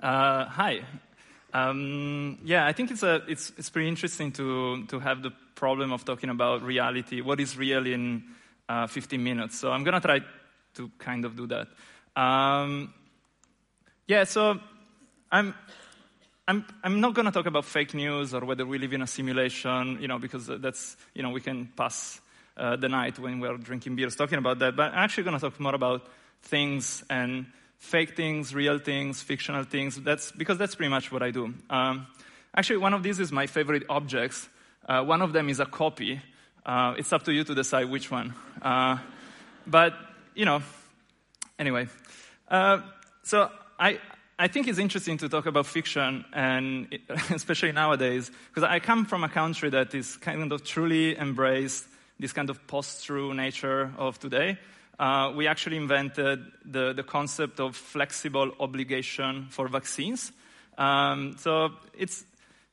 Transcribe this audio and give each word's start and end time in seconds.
Uh, 0.00 0.44
hi. 0.44 0.80
Um, 1.52 2.38
yeah, 2.44 2.66
I 2.66 2.72
think 2.72 2.92
it's, 2.92 3.02
a, 3.02 3.22
it's, 3.26 3.52
it's 3.58 3.68
pretty 3.68 3.88
interesting 3.88 4.30
to, 4.32 4.84
to 4.86 5.00
have 5.00 5.22
the 5.22 5.32
problem 5.56 5.92
of 5.92 6.04
talking 6.04 6.30
about 6.30 6.62
reality, 6.62 7.20
what 7.20 7.40
is 7.40 7.56
real 7.56 7.84
in 7.84 8.22
uh, 8.68 8.86
15 8.86 9.22
minutes. 9.22 9.58
So 9.58 9.72
I'm 9.72 9.82
going 9.82 10.00
to 10.00 10.00
try 10.00 10.20
to 10.74 10.90
kind 10.98 11.24
of 11.24 11.36
do 11.36 11.48
that. 11.48 11.68
Um, 12.14 12.94
yeah, 14.06 14.22
so 14.22 14.60
I'm, 15.32 15.52
I'm, 16.46 16.64
I'm 16.84 17.00
not 17.00 17.14
going 17.14 17.26
to 17.26 17.32
talk 17.32 17.46
about 17.46 17.64
fake 17.64 17.92
news 17.92 18.34
or 18.34 18.44
whether 18.44 18.64
we 18.64 18.78
live 18.78 18.92
in 18.92 19.02
a 19.02 19.06
simulation, 19.06 19.98
you 20.00 20.06
know, 20.06 20.20
because 20.20 20.46
that's, 20.46 20.96
you 21.12 21.24
know, 21.24 21.30
we 21.30 21.40
can 21.40 21.72
pass 21.76 22.20
uh, 22.56 22.76
the 22.76 22.88
night 22.88 23.18
when 23.18 23.40
we're 23.40 23.56
drinking 23.56 23.96
beers 23.96 24.14
talking 24.14 24.38
about 24.38 24.60
that. 24.60 24.76
But 24.76 24.92
I'm 24.92 24.98
actually 24.98 25.24
going 25.24 25.38
to 25.38 25.40
talk 25.40 25.58
more 25.58 25.74
about 25.74 26.06
things 26.42 27.02
and 27.10 27.46
fake 27.78 28.16
things, 28.16 28.54
real 28.54 28.78
things, 28.78 29.22
fictional 29.22 29.64
things. 29.64 29.96
That's 29.96 30.32
because 30.32 30.58
that's 30.58 30.74
pretty 30.74 30.90
much 30.90 31.10
what 31.10 31.22
I 31.22 31.30
do. 31.30 31.54
Um, 31.70 32.06
actually, 32.54 32.78
one 32.78 32.94
of 32.94 33.02
these 33.02 33.20
is 33.20 33.32
my 33.32 33.46
favorite 33.46 33.84
objects. 33.88 34.48
Uh, 34.86 35.04
one 35.04 35.22
of 35.22 35.32
them 35.32 35.48
is 35.48 35.60
a 35.60 35.66
copy. 35.66 36.20
Uh, 36.66 36.94
it's 36.98 37.12
up 37.12 37.22
to 37.24 37.32
you 37.32 37.44
to 37.44 37.54
decide 37.54 37.88
which 37.88 38.10
one. 38.10 38.34
Uh, 38.60 38.98
but 39.66 39.94
you 40.34 40.44
know, 40.44 40.62
anyway. 41.58 41.88
Uh, 42.48 42.80
so 43.22 43.50
I. 43.78 43.98
I 44.40 44.46
think 44.46 44.68
it's 44.68 44.78
interesting 44.78 45.18
to 45.18 45.28
talk 45.28 45.46
about 45.46 45.66
fiction, 45.66 46.24
and 46.32 46.86
it, 46.92 47.00
especially 47.30 47.72
nowadays, 47.72 48.30
because 48.46 48.62
I 48.62 48.78
come 48.78 49.04
from 49.04 49.24
a 49.24 49.28
country 49.28 49.68
that 49.70 49.92
is 49.96 50.16
kind 50.16 50.52
of 50.52 50.62
truly 50.62 51.18
embraced 51.18 51.84
this 52.20 52.32
kind 52.32 52.48
of 52.48 52.64
post-true 52.68 53.34
nature 53.34 53.92
of 53.98 54.20
today 54.20 54.56
uh, 54.98 55.32
we 55.34 55.46
actually 55.46 55.76
invented 55.76 56.44
the, 56.64 56.92
the 56.92 57.02
concept 57.02 57.60
of 57.60 57.76
flexible 57.76 58.52
obligation 58.60 59.46
for 59.50 59.68
vaccines. 59.68 60.32
Um, 60.76 61.36
so 61.38 61.70
it's, 61.96 62.24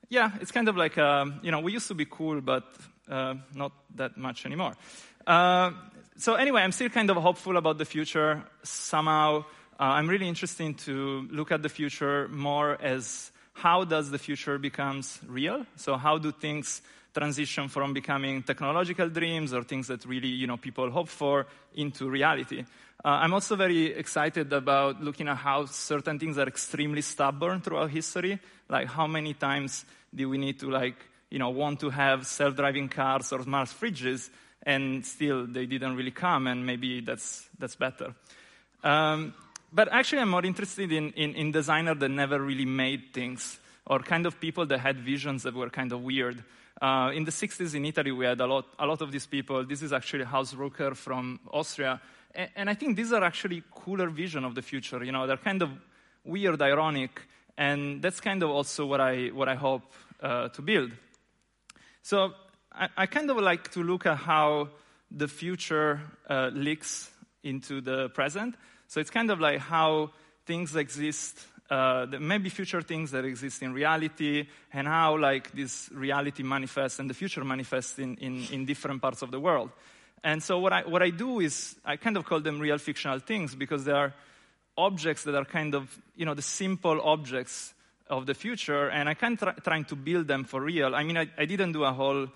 yeah, 0.09 0.31
it's 0.41 0.51
kind 0.51 0.67
of 0.67 0.77
like, 0.77 0.97
um, 0.97 1.39
you 1.43 1.51
know, 1.51 1.59
we 1.59 1.71
used 1.71 1.87
to 1.87 1.93
be 1.93 2.05
cool, 2.05 2.41
but 2.41 2.63
uh, 3.09 3.35
not 3.53 3.71
that 3.95 4.17
much 4.17 4.45
anymore. 4.45 4.75
Uh, 5.25 5.71
so 6.17 6.35
anyway, 6.35 6.61
I'm 6.61 6.71
still 6.71 6.89
kind 6.89 7.09
of 7.09 7.17
hopeful 7.17 7.57
about 7.57 7.77
the 7.77 7.85
future. 7.85 8.43
Somehow, 8.63 9.45
uh, 9.79 9.83
I'm 9.83 10.07
really 10.07 10.27
interested 10.27 10.77
to 10.79 11.27
look 11.31 11.51
at 11.51 11.61
the 11.61 11.69
future 11.69 12.27
more 12.29 12.77
as 12.81 13.31
how 13.55 13.83
does 13.85 14.11
the 14.11 14.19
future 14.19 14.57
becomes 14.57 15.19
real? 15.27 15.65
So 15.75 15.97
how 15.97 16.17
do 16.17 16.31
things 16.31 16.81
transition 17.15 17.69
from 17.69 17.93
becoming 17.93 18.43
technological 18.43 19.09
dreams 19.09 19.53
or 19.53 19.63
things 19.63 19.87
that 19.87 20.05
really 20.05 20.27
you 20.27 20.47
know, 20.47 20.57
people 20.57 20.91
hope 20.91 21.07
for 21.07 21.47
into 21.73 22.09
reality. 22.09 22.65
Uh, 23.03 23.07
I'm 23.07 23.33
also 23.33 23.55
very 23.55 23.85
excited 23.93 24.51
about 24.51 25.01
looking 25.01 25.29
at 25.29 25.37
how 25.37 25.65
certain 25.65 26.19
things 26.19 26.37
are 26.37 26.47
extremely 26.47 27.01
stubborn 27.01 27.61
throughout 27.61 27.91
history. 27.91 28.39
Like 28.67 28.87
how 28.87 29.07
many 29.07 29.33
times 29.33 29.85
do 30.13 30.27
we 30.27 30.37
need 30.37 30.59
to 30.59 30.69
like, 30.69 30.97
you 31.29 31.39
know, 31.39 31.49
want 31.49 31.79
to 31.79 31.89
have 31.89 32.27
self-driving 32.27 32.89
cars 32.89 33.31
or 33.31 33.41
smart 33.43 33.69
fridges 33.69 34.29
and 34.63 35.05
still 35.05 35.47
they 35.47 35.65
didn't 35.65 35.95
really 35.95 36.11
come 36.11 36.47
and 36.47 36.65
maybe 36.65 36.99
that's, 36.99 37.47
that's 37.57 37.75
better. 37.75 38.13
Um, 38.83 39.33
but 39.75 39.89
actually 39.91 40.21
I'm 40.21 40.29
more 40.29 40.45
interested 40.45 40.89
in, 40.89 41.11
in, 41.11 41.35
in 41.35 41.51
designers 41.51 41.97
that 41.99 42.09
never 42.09 42.39
really 42.39 42.65
made 42.65 43.13
things 43.13 43.59
or 43.85 43.99
kind 43.99 44.25
of 44.25 44.39
people 44.39 44.65
that 44.67 44.79
had 44.79 44.97
visions 45.01 45.43
that 45.43 45.53
were 45.53 45.69
kind 45.69 45.91
of 45.91 46.01
weird. 46.01 46.41
Uh, 46.81 47.11
in 47.13 47.25
the 47.25 47.31
60s 47.31 47.75
in 47.75 47.83
Italy, 47.83 48.11
we 48.11 48.25
had 48.25 48.39
a 48.39 48.47
lot, 48.47 48.65
a 48.79 48.87
lot 48.87 49.01
of 49.01 49.11
these 49.11 49.25
people. 49.25 49.65
This 49.65 49.81
is 49.81 49.91
actually 49.91 50.23
Hausrucker 50.23 50.95
from 50.95 51.41
Austria. 51.51 52.01
And, 52.33 52.49
and 52.55 52.69
I 52.69 52.73
think 52.73 52.95
these 52.95 53.11
are 53.11 53.23
actually 53.23 53.63
cooler 53.73 54.09
vision 54.09 54.45
of 54.45 54.55
the 54.55 54.61
future. 54.61 55.03
You 55.03 55.11
know, 55.11 55.27
they're 55.27 55.37
kind 55.37 55.61
of 55.61 55.69
weird, 56.23 56.61
ironic, 56.61 57.21
and 57.57 58.01
that's 58.01 58.21
kind 58.21 58.43
of 58.43 58.49
also 58.49 58.85
what 58.85 59.01
I, 59.01 59.27
what 59.27 59.49
I 59.49 59.55
hope 59.55 59.83
uh, 60.21 60.47
to 60.49 60.61
build. 60.61 60.91
So 62.01 62.31
I, 62.71 62.87
I, 62.95 63.05
kind 63.07 63.29
of 63.29 63.37
like 63.37 63.71
to 63.71 63.83
look 63.83 64.05
at 64.05 64.17
how 64.17 64.69
the 65.11 65.27
future 65.27 66.01
uh, 66.29 66.50
leaks 66.53 67.11
into 67.44 67.81
the 67.81 68.09
present. 68.09 68.55
So 68.88 69.00
it's 69.00 69.09
kind 69.09 69.31
of 69.31 69.40
like 69.40 69.59
how 69.59 70.12
things 70.46 70.75
exist 70.75 71.47
uh, 71.69 72.06
maybe 72.19 72.50
future 72.50 72.81
things 72.81 73.12
that 73.12 73.25
exist 73.25 73.63
in 73.63 73.73
reality 73.73 74.47
and 74.72 74.88
how 74.88 75.18
like 75.18 75.51
this 75.51 75.90
reality 75.91 76.44
manifests 76.44 77.00
and 77.00 77.09
the 77.09 77.13
future 77.13 77.44
manifests 77.44 77.97
in, 77.97 78.16
in, 78.18 78.45
in 78.51 78.66
different 78.66 79.01
parts 79.01 79.22
of 79.24 79.31
the 79.31 79.40
world. 79.40 79.72
And 80.24 80.41
so 80.41 80.59
what 80.59 80.74
I, 80.74 80.81
what 80.84 81.01
I 81.01 81.09
do 81.09 81.40
is 81.40 81.75
I 81.84 81.97
kind 81.97 82.18
of 82.18 82.25
call 82.25 82.40
them 82.40 82.59
real 82.59 82.78
fictional 82.78 83.19
things 83.19 83.56
because 83.56 83.84
they 83.85 83.91
are 83.91 84.13
objects 84.78 85.24
that 85.24 85.35
are 85.35 85.45
kind 85.45 85.74
of, 85.75 85.97
you 86.16 86.25
know, 86.25 86.34
the 86.34 86.41
simple 86.41 87.01
objects 87.01 87.74
of 88.07 88.25
the 88.28 88.34
future, 88.35 88.90
and 88.90 89.09
I 89.09 89.16
kind 89.16 89.41
of 89.41 89.63
trying 89.63 89.85
to 89.85 89.95
build 89.95 90.28
them 90.28 90.44
for 90.44 90.62
real. 90.62 90.94
I 90.94 91.03
mean, 91.03 91.18
I, 91.18 91.28
I 91.38 91.45
didn't 91.45 91.72
do 91.72 91.84
a 91.84 91.91
whole 91.91 92.28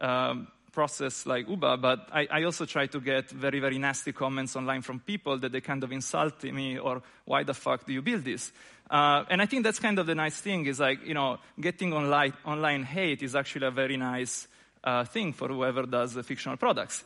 um, 0.00 0.48
process 0.74 1.24
like 1.24 1.48
Uber, 1.48 1.76
but 1.76 2.08
I, 2.12 2.26
I, 2.30 2.42
also 2.42 2.66
try 2.66 2.86
to 2.86 3.00
get 3.00 3.30
very, 3.30 3.60
very 3.60 3.78
nasty 3.78 4.12
comments 4.12 4.56
online 4.56 4.82
from 4.82 4.98
people 4.98 5.38
that 5.38 5.52
they 5.52 5.60
kind 5.60 5.84
of 5.84 5.92
insult 5.92 6.42
me 6.42 6.78
or 6.78 7.00
why 7.24 7.44
the 7.44 7.54
fuck 7.54 7.86
do 7.86 7.92
you 7.92 8.02
build 8.02 8.24
this? 8.24 8.52
Uh, 8.90 9.24
and 9.30 9.40
I 9.40 9.46
think 9.46 9.62
that's 9.62 9.78
kind 9.78 9.98
of 9.98 10.06
the 10.06 10.14
nice 10.14 10.40
thing 10.40 10.66
is 10.66 10.80
like, 10.80 11.06
you 11.06 11.14
know, 11.14 11.38
getting 11.58 11.92
online, 11.92 12.34
online 12.44 12.82
hate 12.82 13.22
is 13.22 13.34
actually 13.34 13.66
a 13.66 13.70
very 13.70 13.96
nice 13.96 14.48
uh, 14.82 15.04
thing 15.04 15.32
for 15.32 15.48
whoever 15.48 15.84
does 15.84 16.12
the 16.12 16.22
fictional 16.22 16.56
products. 16.56 17.04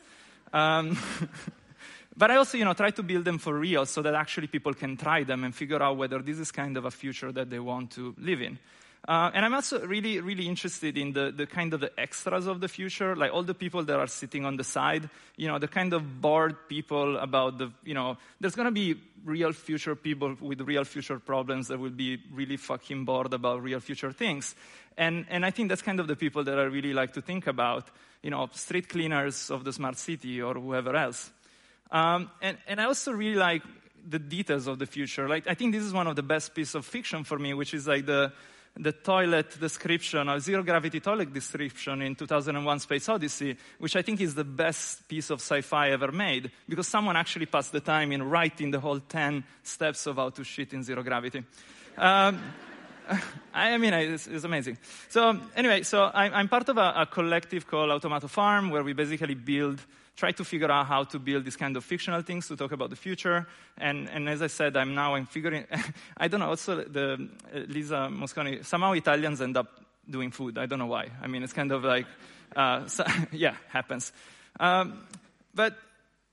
Um, 0.53 0.99
but 2.17 2.31
I 2.31 2.37
also, 2.37 2.59
you 2.59 2.65
know, 2.65 2.75
try 2.75 2.91
to 2.91 3.03
build 3.03 3.25
them 3.25 3.39
for 3.39 3.55
real 3.55 3.87
so 3.87 4.03
that 4.03 4.15
actually 4.15 4.49
people 4.49 4.75
can 4.75 4.97
try 4.97 5.25
them 5.25 5.45
and 5.45 5.55
figure 5.55 5.83
out 5.83 5.97
whether 5.97 6.19
this 6.21 6.39
is 6.39 6.51
kind 6.51 6.77
of 6.77 6.85
a 6.85 6.91
future 6.91 7.31
that 7.33 7.51
they 7.51 7.61
want 7.61 7.93
to 7.93 8.15
live 8.19 8.43
in. 8.43 8.59
Uh, 9.09 9.31
and 9.33 9.43
I'm 9.43 9.55
also 9.55 9.81
really, 9.87 10.21
really 10.21 10.47
interested 10.47 10.99
in 10.99 11.15
the, 11.15 11.33
the 11.35 11.47
kind 11.47 11.73
of 11.73 11.81
the 11.81 11.91
extras 11.99 12.47
of 12.47 12.61
the 12.61 12.69
future, 12.69 13.17
like 13.17 13.33
all 13.33 13.43
the 13.43 13.55
people 13.55 13.83
that 13.83 13.99
are 13.99 14.07
sitting 14.07 14.45
on 14.45 14.59
the 14.59 14.65
side, 14.65 15.09
you 15.39 15.49
know, 15.49 15.59
the 15.59 15.67
kind 15.67 15.95
of 15.95 16.21
bored 16.21 16.69
people 16.69 17.17
about 17.17 17.57
the, 17.57 17.73
you 17.85 17.95
know, 17.95 18.19
there's 18.39 18.55
going 18.55 18.67
to 18.67 18.71
be 18.71 19.01
real 19.25 19.53
future 19.53 19.97
people 19.97 20.37
with 20.43 20.61
real 20.61 20.85
future 20.85 21.19
problems 21.19 21.69
that 21.69 21.79
will 21.79 21.89
be 21.89 22.19
really 22.35 22.59
fucking 22.59 23.07
bored 23.07 23.33
about 23.33 23.63
real 23.63 23.81
future 23.81 24.13
things. 24.13 24.55
And, 24.99 25.25
and 25.31 25.47
I 25.47 25.53
think 25.53 25.71
that's 25.71 25.81
kind 25.81 26.01
of 26.01 26.07
the 26.07 26.17
people 26.17 26.45
that 26.45 26.59
I 26.59 26.65
really 26.65 26.93
like 26.93 27.15
to 27.15 27.23
think 27.23 27.47
about, 27.47 27.89
you 28.23 28.29
know, 28.29 28.51
street 28.53 28.91
cleaners 28.91 29.51
of 29.51 29.65
the 29.65 29.73
smart 29.73 29.97
city 29.97 30.43
or 30.43 30.53
whoever 30.53 30.95
else. 30.95 31.31
Um, 31.91 32.31
and, 32.43 32.59
and 32.67 32.79
I 32.79 32.85
also 32.85 33.13
really 33.13 33.37
like 33.39 33.63
the 34.07 34.19
details 34.19 34.67
of 34.67 34.79
the 34.79 34.87
future. 34.87 35.27
Like, 35.27 35.49
I 35.49 35.55
think 35.55 35.73
this 35.73 35.83
is 35.83 35.95
one 35.95 36.07
of 36.07 36.17
the 36.17 36.23
best 36.23 36.55
pieces 36.55 36.75
of 36.75 36.85
fiction 36.85 37.25
for 37.25 37.39
me, 37.39 37.55
which 37.55 37.73
is 37.73 37.89
like 37.89 38.05
the, 38.05 38.35
the 38.77 38.93
toilet 38.93 39.59
description, 39.59 40.29
a 40.29 40.41
zero 40.41 40.63
gravity 40.63 41.01
toilet 41.01 41.33
description 41.33 42.03
in 42.03 42.15
2001 42.15 42.79
Space 42.81 43.09
Odyssey, 43.09 43.57
which 43.79 43.97
I 43.97 44.03
think 44.03 44.21
is 44.21 44.35
the 44.35 44.45
best 44.45 45.09
piece 45.09 45.31
of 45.31 45.41
sci 45.41 45.61
fi 45.63 45.91
ever 45.91 46.13
made, 46.13 46.51
because 46.69 46.87
someone 46.87 47.17
actually 47.17 47.47
passed 47.47 47.73
the 47.73 47.81
time 47.81 48.13
in 48.13 48.23
writing 48.23 48.71
the 48.71 48.81
whole 48.81 49.01
10 49.01 49.45
steps 49.63 50.07
of 50.07 50.17
how 50.17 50.31
to 50.31 50.45
shit 50.45 50.73
in 50.73 50.83
zero 50.83 51.03
gravity. 51.03 51.43
Um, 51.97 52.41
I 53.55 53.79
mean, 53.79 53.95
it's, 53.95 54.27
it's, 54.27 54.45
amazing. 54.45 54.79
So, 55.09 55.41
anyway, 55.57 55.83
so 55.83 56.05
I, 56.05 56.41
am 56.41 56.49
part 56.49 56.69
of 56.69 56.77
a, 56.77 56.93
a 56.97 57.07
collective 57.07 57.67
called 57.67 57.91
Automato 57.91 58.29
Farm, 58.29 58.71
where 58.71 58.83
we 58.83 58.93
basically 58.93 59.35
build 59.35 59.81
try 60.19 60.33
to 60.33 60.45
figure 60.45 60.71
out 60.71 60.87
how 60.87 61.05
to 61.05 61.19
build 61.21 61.45
these 61.45 61.55
kind 61.57 61.77
of 61.77 61.85
fictional 61.85 62.21
things 62.23 62.49
to 62.49 62.57
talk 62.57 62.73
about 62.73 62.91
the 62.91 62.97
future. 62.97 63.47
And, 63.77 64.11
and 64.11 64.29
as 64.29 64.43
I 64.43 64.49
said, 64.49 64.77
I'm 64.77 64.93
now 64.93 65.15
I'm 65.15 65.27
figuring. 65.27 65.65
I 66.17 66.27
don't 66.27 66.41
know. 66.41 66.49
Also, 66.49 66.83
the 66.83 67.29
uh, 67.55 67.59
Lisa 67.69 68.09
Mosconi. 68.11 68.65
Somehow 68.65 68.93
Italians 68.93 69.41
end 69.41 69.57
up 69.57 69.69
doing 70.11 70.33
food. 70.33 70.59
I 70.59 70.67
don't 70.67 70.81
know 70.81 70.87
why. 70.87 71.07
I 71.23 71.29
mean, 71.29 71.45
it's 71.45 71.53
kind 71.53 71.71
of 71.71 71.85
like, 71.85 72.07
uh, 72.57 72.87
so, 72.89 73.05
yeah, 73.33 73.55
happens. 73.69 74.13
Um, 74.59 75.07
but 75.55 75.79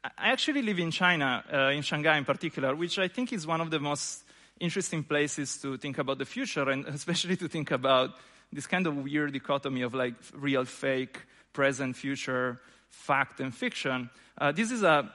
I 0.04 0.32
actually 0.32 0.64
live 0.64 0.80
in 0.80 0.90
China, 0.90 1.44
uh, 1.54 1.70
in 1.70 1.84
Shanghai 1.84 2.18
in 2.18 2.26
particular, 2.26 2.76
which 2.76 2.98
I 2.98 3.08
think 3.08 3.34
is 3.34 3.46
one 3.46 3.62
of 3.62 3.70
the 3.70 3.80
most 3.80 4.24
interesting 4.60 5.04
places 5.04 5.58
to 5.62 5.78
think 5.78 6.00
about 6.00 6.18
the 6.18 6.26
future, 6.26 6.68
and 6.72 6.88
especially 6.88 7.36
to 7.38 7.48
think 7.48 7.70
about 7.70 8.16
this 8.52 8.66
kind 8.66 8.88
of 8.88 8.98
weird 8.98 9.32
dichotomy 9.32 9.84
of 9.84 9.94
like 9.94 10.16
real, 10.34 10.66
fake, 10.66 11.20
present, 11.54 11.96
future 11.96 12.60
fact 12.90 13.40
and 13.40 13.54
fiction. 13.54 14.10
Uh, 14.38 14.52
this 14.52 14.72
is 14.72 14.84
a 14.84 15.10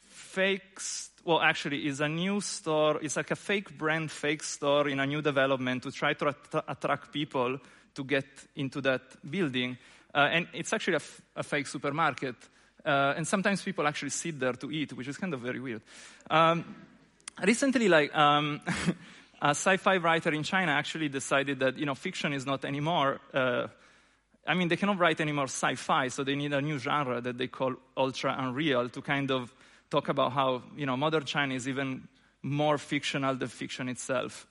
fake, 0.00 0.80
well, 1.24 1.40
actually, 1.40 1.86
is 1.86 2.00
a 2.00 2.08
new 2.08 2.40
store. 2.40 2.98
It's 3.02 3.16
like 3.16 3.30
a 3.30 3.36
fake 3.36 3.76
brand, 3.76 4.10
fake 4.10 4.42
store 4.42 4.88
in 4.88 5.00
a 5.00 5.06
new 5.06 5.22
development 5.22 5.82
to 5.84 5.92
try 5.92 6.14
to 6.14 6.28
att- 6.28 6.64
attract 6.68 7.12
people 7.12 7.58
to 7.94 8.04
get 8.04 8.26
into 8.56 8.80
that 8.82 9.02
building. 9.28 9.76
Uh, 10.14 10.28
and 10.32 10.48
it's 10.52 10.72
actually 10.72 10.94
a, 10.94 10.96
f- 10.96 11.20
a 11.36 11.42
fake 11.42 11.66
supermarket. 11.66 12.36
Uh, 12.84 13.14
and 13.16 13.26
sometimes 13.26 13.62
people 13.62 13.86
actually 13.86 14.10
sit 14.10 14.38
there 14.38 14.54
to 14.54 14.70
eat, 14.70 14.92
which 14.92 15.08
is 15.08 15.16
kind 15.16 15.34
of 15.34 15.40
very 15.40 15.60
weird. 15.60 15.82
Um, 16.30 16.64
recently, 17.44 17.88
like, 17.88 18.14
um, 18.16 18.60
a 19.42 19.50
sci-fi 19.50 19.96
writer 19.96 20.32
in 20.32 20.42
China 20.42 20.72
actually 20.72 21.08
decided 21.08 21.60
that, 21.60 21.78
you 21.78 21.86
know, 21.86 21.94
fiction 21.94 22.32
is 22.32 22.46
not 22.46 22.64
anymore 22.64 23.20
uh, 23.34 23.68
I 24.46 24.54
mean, 24.54 24.68
they 24.68 24.76
cannot 24.76 24.98
write 24.98 25.20
any 25.20 25.32
more 25.32 25.44
sci 25.44 25.74
fi, 25.74 26.08
so 26.08 26.24
they 26.24 26.34
need 26.34 26.52
a 26.52 26.60
new 26.60 26.78
genre 26.78 27.20
that 27.20 27.36
they 27.36 27.46
call 27.46 27.74
ultra 27.96 28.34
unreal 28.38 28.88
to 28.88 29.02
kind 29.02 29.30
of 29.30 29.54
talk 29.90 30.08
about 30.08 30.32
how, 30.32 30.62
you 30.76 30.86
know, 30.86 30.96
modern 30.96 31.24
China 31.24 31.54
is 31.54 31.68
even 31.68 32.08
more 32.42 32.78
fictional 32.78 33.34
than 33.34 33.48
fiction 33.48 33.88
itself. 33.88 34.46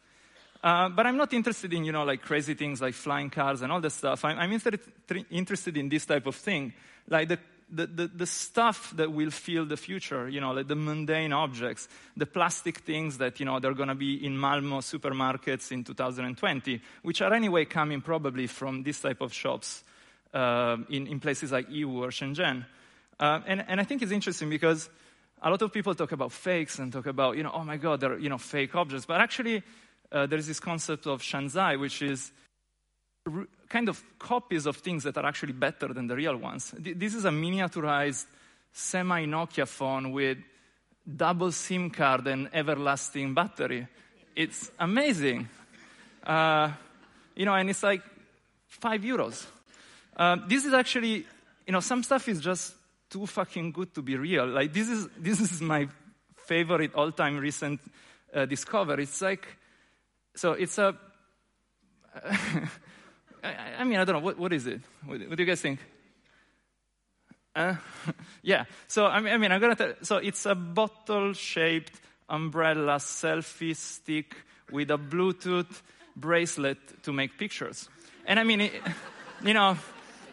Uh, 0.63 0.89
but 0.89 1.07
I'm 1.07 1.17
not 1.17 1.33
interested 1.33 1.73
in, 1.73 1.85
you 1.85 1.91
know, 1.91 2.03
like 2.03 2.21
crazy 2.21 2.53
things 2.53 2.81
like 2.81 2.93
flying 2.93 3.29
cars 3.29 3.61
and 3.61 3.71
all 3.71 3.79
that 3.81 3.91
stuff. 3.91 4.25
I'm, 4.25 4.37
I'm 4.37 4.51
inter- 4.51 4.77
interested 5.31 5.77
in 5.77 5.89
this 5.89 6.05
type 6.05 6.27
of 6.27 6.35
thing, 6.35 6.73
like 7.07 7.29
the, 7.29 7.39
the, 7.71 7.87
the, 7.87 8.07
the, 8.07 8.25
stuff 8.25 8.91
that 8.95 9.11
will 9.11 9.31
fill 9.31 9.65
the 9.65 9.77
future, 9.77 10.27
you 10.27 10.41
know, 10.41 10.51
like 10.51 10.67
the 10.67 10.75
mundane 10.75 11.33
objects, 11.33 11.87
the 12.17 12.25
plastic 12.25 12.79
things 12.79 13.17
that, 13.19 13.39
you 13.39 13.45
know, 13.45 13.59
they're 13.59 13.73
going 13.73 13.89
to 13.89 13.95
be 13.95 14.25
in 14.25 14.37
Malmo 14.37 14.79
supermarkets 14.79 15.71
in 15.71 15.83
2020, 15.83 16.81
which 17.03 17.21
are 17.21 17.33
anyway 17.33 17.65
coming 17.65 18.01
probably 18.01 18.47
from 18.47 18.83
this 18.83 18.99
type 18.99 19.21
of 19.21 19.33
shops 19.33 19.83
uh, 20.33 20.77
in, 20.89 21.07
in 21.07 21.19
places 21.19 21.51
like 21.51 21.69
Yiwu 21.69 21.95
or 21.95 22.09
Shenzhen. 22.09 22.65
Uh, 23.19 23.41
and, 23.45 23.65
and 23.67 23.79
I 23.79 23.83
think 23.83 24.01
it's 24.01 24.11
interesting 24.11 24.49
because 24.49 24.89
a 25.41 25.49
lot 25.49 25.61
of 25.61 25.71
people 25.71 25.93
talk 25.93 26.11
about 26.11 26.31
fakes 26.31 26.79
and 26.79 26.91
talk 26.91 27.05
about, 27.05 27.37
you 27.37 27.43
know, 27.43 27.51
oh 27.53 27.63
my 27.63 27.77
God, 27.77 27.99
they're, 27.99 28.17
you 28.17 28.29
know, 28.29 28.37
fake 28.37 28.75
objects. 28.75 29.05
But 29.05 29.21
actually, 29.21 29.63
uh, 30.11 30.25
there's 30.25 30.47
this 30.47 30.59
concept 30.59 31.07
of 31.07 31.21
Shanzhai, 31.21 31.79
which 31.79 32.01
is 32.01 32.31
kind 33.69 33.89
of 33.89 34.01
copies 34.17 34.65
of 34.65 34.77
things 34.77 35.03
that 35.03 35.17
are 35.17 35.25
actually 35.25 35.53
better 35.53 35.93
than 35.93 36.07
the 36.07 36.15
real 36.15 36.37
ones. 36.37 36.73
This 36.77 37.13
is 37.13 37.25
a 37.25 37.29
miniaturized 37.29 38.25
semi 38.71 39.25
Nokia 39.25 39.67
phone 39.67 40.11
with 40.11 40.37
double 41.15 41.51
SIM 41.51 41.89
card 41.89 42.27
and 42.27 42.49
everlasting 42.53 43.33
battery. 43.33 43.87
It's 44.35 44.71
amazing. 44.79 45.49
Uh, 46.23 46.71
you 47.35 47.45
know, 47.45 47.53
and 47.53 47.69
it's 47.69 47.83
like 47.83 48.01
five 48.67 49.01
euros. 49.01 49.45
Uh, 50.15 50.37
this 50.47 50.65
is 50.65 50.73
actually, 50.73 51.25
you 51.65 51.73
know, 51.73 51.79
some 51.79 52.03
stuff 52.03 52.27
is 52.27 52.39
just 52.39 52.75
too 53.09 53.25
fucking 53.25 53.71
good 53.71 53.93
to 53.95 54.01
be 54.01 54.17
real. 54.17 54.47
Like, 54.47 54.73
this 54.73 54.89
is, 54.89 55.07
this 55.17 55.39
is 55.39 55.61
my 55.61 55.87
favorite 56.45 56.93
all 56.95 57.11
time 57.11 57.37
recent 57.37 57.79
uh, 58.33 58.45
discovery. 58.45 59.03
It's 59.03 59.21
like, 59.21 59.47
so 60.35 60.53
it's 60.53 60.77
a. 60.77 60.95
I 63.43 63.83
mean, 63.83 63.99
I 63.99 64.05
don't 64.05 64.15
know. 64.15 64.19
What, 64.19 64.37
what 64.37 64.53
is 64.53 64.67
it? 64.67 64.81
What, 65.05 65.19
what 65.27 65.37
do 65.37 65.43
you 65.43 65.47
guys 65.47 65.61
think? 65.61 65.79
Uh, 67.55 67.75
yeah. 68.41 68.65
So, 68.87 69.05
I 69.05 69.19
mean, 69.19 69.33
I 69.33 69.37
mean 69.37 69.51
I'm 69.51 69.61
going 69.61 69.75
to 69.75 69.83
tell. 69.83 69.95
So, 70.03 70.17
it's 70.17 70.45
a 70.45 70.55
bottle 70.55 71.33
shaped 71.33 71.99
umbrella 72.27 72.97
selfie 72.97 73.75
stick 73.75 74.35
with 74.71 74.91
a 74.91 74.97
Bluetooth 74.97 75.81
bracelet 76.15 77.03
to 77.03 77.13
make 77.13 77.37
pictures. 77.37 77.89
And 78.25 78.39
I 78.39 78.43
mean, 78.43 78.61
it, 78.61 78.73
you 79.43 79.53
know, 79.53 79.77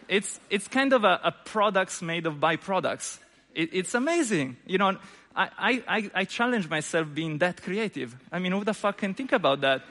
it's, 0.09 0.41
it's 0.51 0.69
kind 0.69 0.93
of 0.93 1.05
a, 1.05 1.21
a 1.25 1.33
products 1.33 2.03
made 2.03 2.27
of 2.27 2.35
byproducts. 2.35 3.19
It, 3.55 3.71
it's 3.73 3.95
amazing. 3.95 4.57
You 4.67 4.79
know, 4.79 4.99
I, 5.35 5.83
I, 5.87 6.11
I 6.15 6.25
challenge 6.25 6.69
myself 6.69 7.09
being 7.13 7.39
that 7.39 7.63
creative. 7.63 8.17
I 8.33 8.39
mean, 8.39 8.53
who 8.53 8.65
the 8.65 8.75
fuck 8.75 8.99
can 8.99 9.15
think 9.15 9.33
about 9.33 9.61
that? 9.61 9.83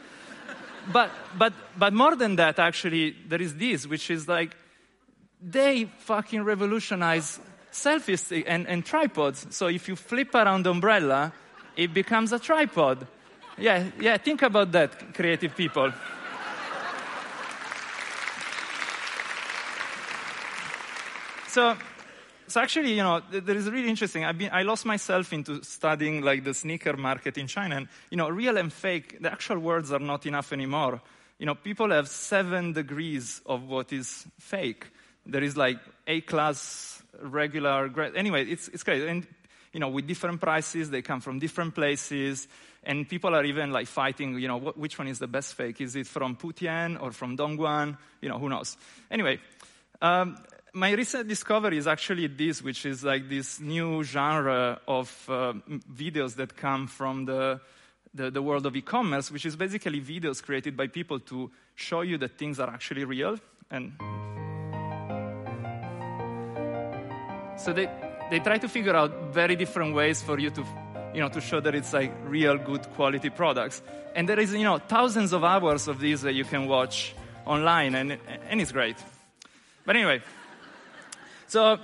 But, 0.92 1.12
but, 1.38 1.54
but 1.78 1.94
more 1.94 2.16
than 2.16 2.36
that, 2.38 2.60
actually, 2.60 3.16
there 3.28 3.42
is 3.42 3.56
this, 3.56 3.88
which 3.88 4.10
is 4.10 4.28
like, 4.28 4.56
they 5.42 5.86
fucking 6.00 6.44
revolutionize 6.44 7.40
selfies 7.72 8.44
and, 8.48 8.68
and 8.68 8.86
tripods. 8.86 9.48
So 9.56 9.68
if 9.68 9.88
you 9.88 9.96
flip 9.96 10.34
around 10.34 10.66
umbrella, 10.66 11.34
it 11.76 11.94
becomes 11.94 12.32
a 12.32 12.40
tripod. 12.40 13.08
Yeah, 13.58 13.86
yeah, 14.00 14.18
think 14.18 14.42
about 14.42 14.72
that, 14.72 15.14
creative 15.14 15.56
people. 15.56 15.92
so, 21.48 21.78
so 22.48 22.62
actually, 22.62 22.94
you 22.94 23.04
know, 23.04 23.22
there 23.30 23.56
is 23.56 23.70
really 23.70 23.90
interesting. 23.90 24.24
I've 24.24 24.38
been, 24.38 24.50
I 24.52 24.64
lost 24.64 24.86
myself 24.86 25.34
into 25.34 25.64
studying 25.64 26.22
like 26.22 26.44
the 26.44 26.54
sneaker 26.54 26.96
market 26.96 27.38
in 27.38 27.48
China, 27.48 27.78
and 27.78 27.88
you 28.10 28.18
know, 28.18 28.30
real 28.30 28.58
and 28.58 28.72
fake. 28.72 29.22
The 29.22 29.32
actual 29.32 29.60
words 29.60 29.92
are 29.92 30.00
not 30.00 30.26
enough 30.26 30.54
anymore. 30.54 31.02
You 31.40 31.46
know, 31.46 31.56
people 31.56 31.92
have 31.92 32.08
seven 32.08 32.74
degrees 32.74 33.42
of 33.46 33.64
what 33.68 33.92
is 33.92 34.26
fake. 34.40 34.88
There 35.26 35.44
is 35.44 35.58
like 35.58 35.80
A 36.08 36.22
class, 36.22 37.02
regular. 37.22 37.92
Anyway, 38.16 38.46
it's 38.46 38.68
it's 38.70 38.84
great, 38.84 39.04
and 39.04 39.26
you 39.74 39.80
know, 39.80 39.90
with 39.90 40.08
different 40.08 40.40
prices, 40.40 40.90
they 40.90 41.02
come 41.02 41.22
from 41.22 41.40
different 41.40 41.76
places, 41.76 42.48
and 42.84 43.10
people 43.10 43.36
are 43.36 43.44
even 43.44 43.72
like 43.72 43.88
fighting. 43.88 44.40
You 44.40 44.48
know, 44.48 44.58
what, 44.58 44.78
which 44.78 44.98
one 45.00 45.08
is 45.08 45.20
the 45.20 45.28
best 45.28 45.56
fake? 45.56 45.82
Is 45.82 45.96
it 45.96 46.08
from 46.08 46.36
Putian 46.36 47.02
or 47.02 47.12
from 47.12 47.38
Dongguan? 47.38 47.98
You 48.22 48.30
know, 48.30 48.40
who 48.40 48.50
knows? 48.50 48.78
Anyway. 49.10 49.40
Um, 50.02 50.38
my 50.76 50.92
recent 50.92 51.30
discovery 51.30 51.78
is 51.78 51.88
actually 51.88 52.28
this, 52.28 52.62
which 52.62 52.86
is 52.86 53.02
like 53.02 53.30
this 53.30 53.62
new 53.62 54.04
genre 54.04 54.82
of 54.88 55.26
uh, 55.30 55.54
videos 55.94 56.36
that 56.36 56.58
come 56.58 56.88
from 56.88 57.24
the, 57.24 57.62
the, 58.14 58.30
the 58.30 58.42
world 58.42 58.66
of 58.66 58.76
e-commerce, 58.76 59.32
which 59.32 59.46
is 59.46 59.56
basically 59.56 60.02
videos 60.02 60.44
created 60.44 60.76
by 60.76 60.88
people 60.88 61.22
to 61.22 61.50
show 61.76 62.02
you 62.02 62.18
that 62.18 62.38
things 62.38 62.60
are 62.60 62.70
actually 62.70 63.06
real. 63.06 63.40
And 63.72 63.94
so 67.58 67.72
they, 67.72 67.90
they 68.30 68.40
try 68.40 68.58
to 68.58 68.68
figure 68.68 68.98
out 68.98 69.34
very 69.34 69.56
different 69.56 69.96
ways 69.96 70.22
for 70.22 70.38
you 70.38 70.50
to, 70.50 70.66
you 71.14 71.22
know, 71.22 71.30
to 71.30 71.40
show 71.40 71.62
that 71.62 71.74
it's 71.74 71.94
like 71.94 72.12
real 72.26 72.58
good 72.58 72.82
quality 72.96 73.30
products. 73.30 73.82
And 74.14 74.28
there 74.28 74.42
is, 74.42 74.54
you 74.54 74.66
know, 74.66 74.80
thousands 74.80 75.32
of 75.32 75.46
hours 75.46 75.88
of 75.88 76.02
these 76.02 76.22
that 76.24 76.34
you 76.34 76.44
can 76.44 76.68
watch 76.68 77.16
online, 77.46 77.96
and, 77.96 78.18
and 78.50 78.60
it's 78.60 78.74
great. 78.74 78.98
But 79.86 79.96
anyway, 79.96 80.22
so, 81.48 81.80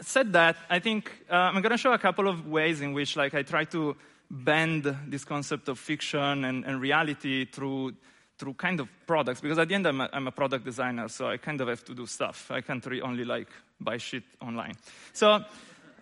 said 0.00 0.32
that, 0.32 0.56
I 0.68 0.78
think 0.78 1.10
uh, 1.30 1.34
I'm 1.34 1.62
going 1.62 1.70
to 1.72 1.78
show 1.78 1.92
a 1.92 1.98
couple 1.98 2.28
of 2.28 2.46
ways 2.46 2.80
in 2.80 2.92
which, 2.92 3.16
like, 3.16 3.34
I 3.34 3.42
try 3.42 3.64
to 3.66 3.96
bend 4.30 4.96
this 5.08 5.24
concept 5.24 5.68
of 5.68 5.78
fiction 5.78 6.44
and, 6.44 6.64
and 6.64 6.80
reality 6.80 7.44
through 7.44 7.94
through 8.38 8.54
kind 8.54 8.80
of 8.80 8.88
products 9.06 9.40
because 9.40 9.58
at 9.58 9.68
the 9.68 9.74
end 9.74 9.86
I'm 9.86 10.00
a, 10.00 10.08
I'm 10.12 10.26
a, 10.26 10.32
product 10.32 10.64
designer 10.64 11.06
so 11.08 11.28
i 11.28 11.36
kind 11.36 11.60
of 11.60 11.68
have 11.68 11.84
to 11.84 11.94
do 11.94 12.06
stuff. 12.06 12.50
I 12.50 12.62
can't 12.62 12.84
really 12.86 13.02
only 13.02 13.24
like 13.24 13.48
buy 13.78 13.98
shit 13.98 14.24
online. 14.40 14.74
So 15.12 15.44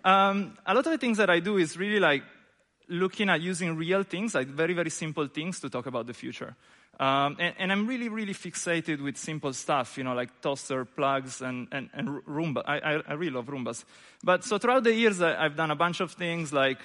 um, 0.03 0.57
a 0.65 0.73
lot 0.73 0.85
of 0.85 0.91
the 0.91 0.97
things 0.97 1.17
that 1.17 1.29
i 1.29 1.39
do 1.39 1.57
is 1.57 1.77
really 1.77 1.99
like 1.99 2.23
looking 2.87 3.29
at 3.29 3.41
using 3.41 3.75
real 3.75 4.03
things 4.03 4.33
like 4.33 4.47
very 4.47 4.73
very 4.73 4.89
simple 4.89 5.27
things 5.27 5.59
to 5.59 5.69
talk 5.69 5.85
about 5.85 6.07
the 6.07 6.13
future 6.13 6.55
um, 7.01 7.37
and, 7.39 7.55
and, 7.57 7.71
I'm 7.71 7.87
really, 7.87 8.09
really 8.09 8.35
fixated 8.35 9.01
with 9.01 9.17
simple 9.17 9.53
stuff, 9.53 9.97
you 9.97 10.03
know, 10.03 10.13
like 10.13 10.39
toaster 10.39 10.85
plugs 10.85 11.41
and, 11.41 11.67
and, 11.71 11.89
and 11.93 12.23
Roomba. 12.25 12.61
I, 12.63 12.77
I, 12.77 13.01
I, 13.07 13.13
really 13.13 13.31
love 13.31 13.47
Roombas. 13.47 13.83
But 14.23 14.43
so 14.43 14.59
throughout 14.59 14.83
the 14.83 14.93
years, 14.93 15.19
I, 15.19 15.41
have 15.41 15.55
done 15.55 15.71
a 15.71 15.75
bunch 15.75 15.99
of 15.99 16.11
things 16.11 16.53
like 16.53 16.77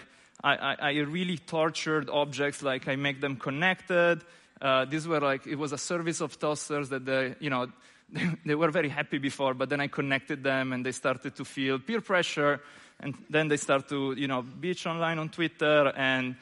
I, 0.43 0.57
I, 0.57 0.77
I, 0.81 0.91
really 1.01 1.37
tortured 1.37 2.09
objects, 2.09 2.63
like 2.63 2.89
I 2.89 2.97
make 2.97 3.21
them 3.21 3.37
connected. 3.37 4.23
Uh, 4.59 4.87
these 4.87 5.07
were 5.07 5.21
like, 5.21 5.47
it 5.47 5.57
was 5.57 5.73
a 5.73 5.79
service 5.79 6.23
of 6.23 6.39
toasters 6.39 6.89
that 6.89 7.05
they, 7.05 7.35
you 7.39 7.51
know, 7.51 7.67
they, 8.11 8.31
they 8.47 8.55
were 8.55 8.71
very 8.71 8.89
happy 8.89 9.19
before, 9.19 9.53
but 9.53 9.69
then 9.69 9.83
I 9.83 9.89
connected 9.89 10.43
them 10.43 10.73
and 10.73 10.87
they 10.87 10.93
started 10.93 11.37
to 11.37 11.45
feel 11.45 11.79
peer 11.79 12.01
pressure. 12.01 12.63
And 13.01 13.15
then 13.29 13.49
they 13.49 13.59
start 13.59 13.91
to, 13.91 14.15
you 14.17 14.29
know, 14.29 14.43
bitch 14.43 14.87
online 14.87 15.19
on 15.19 15.29
Twitter 15.29 15.93
and 15.95 16.37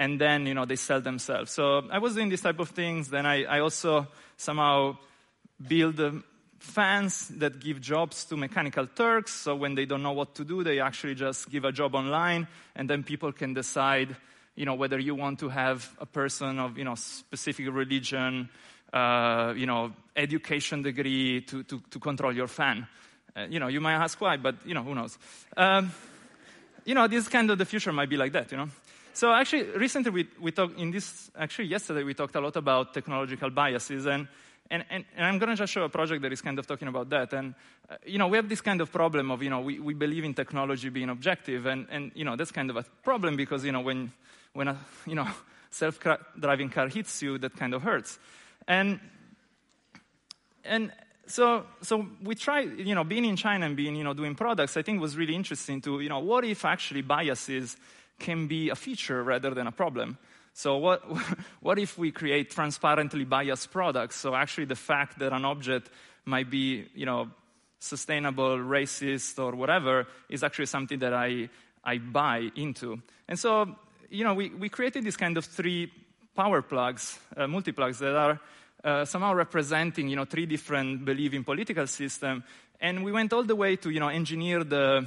and 0.00 0.18
then 0.18 0.46
you 0.46 0.54
know 0.54 0.64
they 0.64 0.76
sell 0.76 1.00
themselves. 1.02 1.52
So 1.52 1.82
I 1.90 1.98
was 1.98 2.14
doing 2.14 2.30
this 2.30 2.40
type 2.40 2.58
of 2.58 2.70
things. 2.70 3.10
Then 3.10 3.26
I, 3.26 3.44
I 3.44 3.60
also 3.60 4.08
somehow 4.36 4.96
build 5.68 6.00
fans 6.58 7.28
that 7.36 7.60
give 7.60 7.80
jobs 7.80 8.24
to 8.24 8.36
mechanical 8.36 8.86
Turks. 8.86 9.32
So 9.32 9.54
when 9.54 9.74
they 9.74 9.84
don't 9.84 10.02
know 10.02 10.12
what 10.12 10.34
to 10.36 10.44
do, 10.44 10.64
they 10.64 10.80
actually 10.80 11.14
just 11.14 11.50
give 11.50 11.66
a 11.66 11.72
job 11.72 11.94
online, 11.94 12.48
and 12.74 12.88
then 12.88 13.04
people 13.04 13.30
can 13.32 13.52
decide, 13.52 14.16
you 14.56 14.64
know, 14.64 14.74
whether 14.74 14.98
you 14.98 15.14
want 15.14 15.38
to 15.40 15.50
have 15.50 15.86
a 16.00 16.06
person 16.06 16.58
of 16.58 16.78
you 16.78 16.84
know 16.84 16.94
specific 16.94 17.66
religion, 17.70 18.48
uh, 18.94 19.52
you 19.54 19.66
know, 19.66 19.92
education 20.16 20.82
degree 20.82 21.42
to 21.42 21.62
to, 21.64 21.82
to 21.90 21.98
control 21.98 22.34
your 22.34 22.48
fan. 22.48 22.86
Uh, 23.36 23.46
you 23.50 23.60
know, 23.60 23.68
you 23.68 23.82
might 23.82 24.02
ask 24.02 24.18
why, 24.18 24.38
but 24.38 24.54
you 24.64 24.72
know, 24.72 24.82
who 24.82 24.94
knows. 24.94 25.18
Um, 25.58 25.92
you 26.86 26.94
know, 26.94 27.06
this 27.06 27.28
kind 27.28 27.50
of 27.50 27.58
the 27.58 27.66
future 27.66 27.92
might 27.92 28.08
be 28.08 28.16
like 28.16 28.32
that. 28.32 28.50
You 28.50 28.56
know. 28.56 28.70
So 29.12 29.32
actually, 29.32 29.64
recently 29.76 30.10
we, 30.10 30.28
we 30.40 30.52
talked 30.52 30.78
in 30.78 30.90
this, 30.90 31.30
actually 31.36 31.66
yesterday 31.66 32.04
we 32.04 32.14
talked 32.14 32.34
a 32.36 32.40
lot 32.40 32.56
about 32.56 32.94
technological 32.94 33.50
biases 33.50 34.06
and, 34.06 34.28
and, 34.70 34.84
and, 34.88 35.04
and 35.16 35.26
I'm 35.26 35.38
going 35.38 35.50
to 35.50 35.56
just 35.56 35.72
show 35.72 35.82
a 35.82 35.88
project 35.88 36.22
that 36.22 36.32
is 36.32 36.40
kind 36.40 36.58
of 36.58 36.66
talking 36.66 36.86
about 36.86 37.10
that. 37.10 37.32
And, 37.32 37.54
uh, 37.90 37.96
you 38.06 38.18
know, 38.18 38.28
we 38.28 38.36
have 38.36 38.48
this 38.48 38.60
kind 38.60 38.80
of 38.80 38.92
problem 38.92 39.32
of, 39.32 39.42
you 39.42 39.50
know, 39.50 39.60
we, 39.60 39.80
we 39.80 39.94
believe 39.94 40.24
in 40.24 40.32
technology 40.32 40.90
being 40.90 41.10
objective 41.10 41.66
and, 41.66 41.88
and, 41.90 42.12
you 42.14 42.24
know, 42.24 42.36
that's 42.36 42.52
kind 42.52 42.70
of 42.70 42.76
a 42.76 42.84
problem 43.02 43.36
because, 43.36 43.64
you 43.64 43.72
know, 43.72 43.80
when, 43.80 44.12
when 44.52 44.68
a, 44.68 44.78
you 45.06 45.16
know, 45.16 45.26
self-driving 45.70 46.68
car 46.70 46.88
hits 46.88 47.20
you, 47.20 47.36
that 47.38 47.56
kind 47.56 47.74
of 47.74 47.82
hurts. 47.82 48.18
And, 48.68 49.00
and 50.64 50.92
so, 51.26 51.64
so 51.82 52.06
we 52.22 52.36
tried, 52.36 52.78
you 52.78 52.94
know, 52.94 53.04
being 53.04 53.24
in 53.24 53.36
China 53.36 53.66
and 53.66 53.76
being, 53.76 53.96
you 53.96 54.04
know, 54.04 54.14
doing 54.14 54.34
products, 54.34 54.76
I 54.76 54.82
think 54.82 55.00
was 55.00 55.16
really 55.16 55.34
interesting 55.34 55.80
to, 55.82 56.00
you 56.00 56.08
know, 56.08 56.20
what 56.20 56.44
if 56.44 56.64
actually 56.64 57.02
biases 57.02 57.76
can 58.20 58.46
be 58.46 58.68
a 58.68 58.76
feature 58.76 59.22
rather 59.22 59.52
than 59.54 59.66
a 59.66 59.72
problem. 59.72 60.18
So 60.52 60.76
what, 60.76 61.02
what 61.60 61.78
if 61.78 61.98
we 61.98 62.12
create 62.12 62.50
transparently 62.50 63.24
biased 63.24 63.70
products? 63.70 64.16
So 64.16 64.34
actually 64.34 64.66
the 64.66 64.76
fact 64.76 65.18
that 65.18 65.32
an 65.32 65.44
object 65.44 65.90
might 66.24 66.50
be, 66.50 66.86
you 66.94 67.06
know, 67.06 67.30
sustainable, 67.78 68.58
racist, 68.58 69.42
or 69.42 69.56
whatever 69.56 70.06
is 70.28 70.44
actually 70.44 70.66
something 70.66 70.98
that 70.98 71.14
I, 71.14 71.48
I 71.82 71.98
buy 71.98 72.50
into. 72.54 73.00
And 73.26 73.38
so, 73.38 73.74
you 74.10 74.22
know, 74.22 74.34
we, 74.34 74.50
we 74.50 74.68
created 74.68 75.04
this 75.04 75.16
kind 75.16 75.38
of 75.38 75.44
three 75.46 75.90
power 76.36 76.62
plugs, 76.62 77.18
uh, 77.36 77.46
multiplugs 77.46 77.98
that 77.98 78.14
are 78.14 78.40
uh, 78.84 79.04
somehow 79.04 79.34
representing, 79.34 80.08
you 80.08 80.16
know, 80.16 80.24
three 80.24 80.46
different 80.46 81.04
believing 81.04 81.44
political 81.44 81.86
system. 81.86 82.44
And 82.80 83.04
we 83.04 83.12
went 83.12 83.32
all 83.32 83.44
the 83.44 83.56
way 83.56 83.76
to, 83.76 83.90
you 83.90 84.00
know, 84.00 84.08
engineer 84.08 84.64
the, 84.64 85.06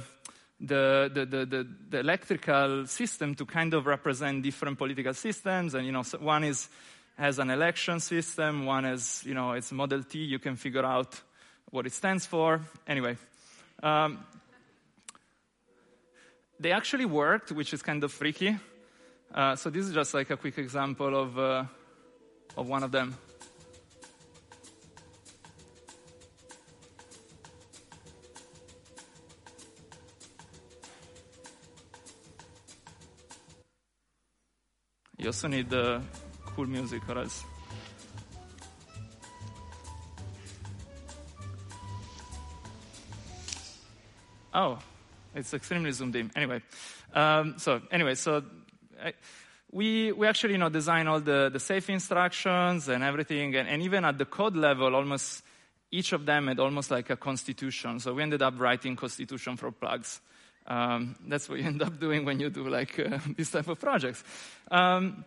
the, 0.60 1.10
the, 1.12 1.26
the, 1.26 1.66
the, 1.90 2.00
electrical 2.00 2.86
system 2.86 3.34
to 3.34 3.44
kind 3.44 3.74
of 3.74 3.86
represent 3.86 4.42
different 4.42 4.78
political 4.78 5.12
systems. 5.12 5.74
And, 5.74 5.84
you 5.84 5.92
know, 5.92 6.02
one 6.20 6.44
is, 6.44 6.68
has 7.18 7.38
an 7.38 7.50
election 7.50 8.00
system, 8.00 8.64
one 8.64 8.84
is, 8.84 9.22
you 9.26 9.34
know, 9.34 9.52
it's 9.52 9.72
Model 9.72 10.02
T, 10.04 10.20
you 10.20 10.38
can 10.38 10.56
figure 10.56 10.84
out 10.84 11.20
what 11.70 11.86
it 11.86 11.92
stands 11.92 12.24
for. 12.26 12.60
Anyway, 12.86 13.16
um, 13.82 14.24
they 16.60 16.72
actually 16.72 17.04
worked, 17.04 17.52
which 17.52 17.74
is 17.74 17.82
kind 17.82 18.02
of 18.04 18.12
freaky. 18.12 18.56
Uh, 19.34 19.56
so 19.56 19.70
this 19.70 19.86
is 19.86 19.92
just 19.92 20.14
like 20.14 20.30
a 20.30 20.36
quick 20.36 20.56
example 20.58 21.20
of, 21.20 21.38
uh, 21.38 21.64
of 22.56 22.68
one 22.68 22.84
of 22.84 22.92
them. 22.92 23.16
You 35.24 35.28
also 35.28 35.48
need 35.48 35.70
the 35.70 36.02
cool 36.44 36.66
music 36.66 37.00
or 37.08 37.16
else. 37.16 37.46
Oh, 44.52 44.78
it's 45.34 45.54
extremely 45.54 45.92
zoomed 45.92 46.14
in. 46.16 46.30
Anyway, 46.36 46.60
um, 47.14 47.54
so 47.56 47.80
anyway, 47.90 48.16
so 48.16 48.44
I, 49.02 49.14
we 49.72 50.12
we 50.12 50.26
actually 50.26 50.52
you 50.52 50.58
know 50.58 50.68
design 50.68 51.08
all 51.08 51.20
the 51.20 51.48
the 51.50 51.58
safe 51.58 51.88
instructions 51.88 52.90
and 52.90 53.02
everything, 53.02 53.56
and, 53.56 53.66
and 53.66 53.80
even 53.80 54.04
at 54.04 54.18
the 54.18 54.26
code 54.26 54.56
level, 54.56 54.94
almost 54.94 55.42
each 55.90 56.12
of 56.12 56.26
them 56.26 56.48
had 56.48 56.60
almost 56.60 56.90
like 56.90 57.08
a 57.08 57.16
constitution. 57.16 57.98
So 57.98 58.12
we 58.12 58.22
ended 58.22 58.42
up 58.42 58.60
writing 58.60 58.94
constitution 58.94 59.56
for 59.56 59.72
plugs. 59.72 60.20
Um, 60.66 61.16
that's 61.26 61.48
what 61.48 61.58
you 61.58 61.64
end 61.66 61.82
up 61.82 61.98
doing 61.98 62.24
when 62.24 62.40
you 62.40 62.50
do 62.50 62.68
like 62.68 62.98
uh, 62.98 63.18
this 63.36 63.50
type 63.50 63.68
of 63.68 63.78
projects. 63.80 64.22
Um, 64.70 65.24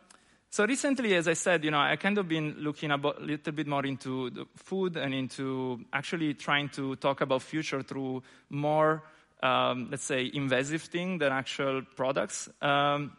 so 0.49 0.65
recently, 0.65 1.13
as 1.15 1.27
I 1.27 1.33
said, 1.33 1.63
you 1.63 1.71
know, 1.71 1.79
I 1.79 1.97
kind 1.97 2.17
of 2.17 2.27
been 2.27 2.55
looking 2.59 2.89
a 2.89 2.97
little 2.97 3.53
bit 3.53 3.67
more 3.67 3.85
into 3.85 4.29
the 4.29 4.45
food 4.55 4.95
and 4.95 5.13
into 5.13 5.85
actually 5.91 6.33
trying 6.35 6.69
to 6.69 6.95
talk 6.95 7.21
about 7.21 7.41
future 7.41 7.83
through 7.83 8.23
more, 8.49 9.03
um, 9.43 9.89
let's 9.91 10.05
say, 10.05 10.31
invasive 10.33 10.83
thing 10.83 11.17
than 11.17 11.33
actual 11.33 11.81
products. 11.95 12.49
Um, 12.61 13.11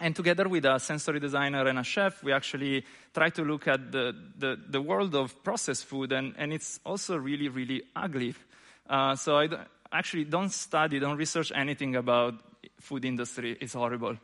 and 0.00 0.16
together 0.16 0.48
with 0.48 0.64
a 0.64 0.80
sensory 0.80 1.20
designer 1.20 1.66
and 1.68 1.78
a 1.78 1.84
chef, 1.84 2.24
we 2.24 2.32
actually 2.32 2.84
try 3.12 3.28
to 3.30 3.42
look 3.42 3.68
at 3.68 3.92
the, 3.92 4.14
the, 4.36 4.58
the 4.68 4.82
world 4.82 5.14
of 5.14 5.44
processed 5.44 5.84
food, 5.84 6.12
and, 6.12 6.34
and 6.36 6.52
it's 6.52 6.80
also 6.84 7.16
really, 7.16 7.48
really 7.48 7.82
ugly. 7.94 8.34
Uh, 8.88 9.14
so 9.14 9.38
I, 9.38 9.48
actually 9.94 10.24
don't 10.24 10.50
study, 10.50 10.98
don't 10.98 11.16
research 11.16 11.52
anything 11.54 11.96
about 11.96 12.34
food 12.80 13.04
industry. 13.04 13.56
It's 13.60 13.74
horrible. 13.74 14.16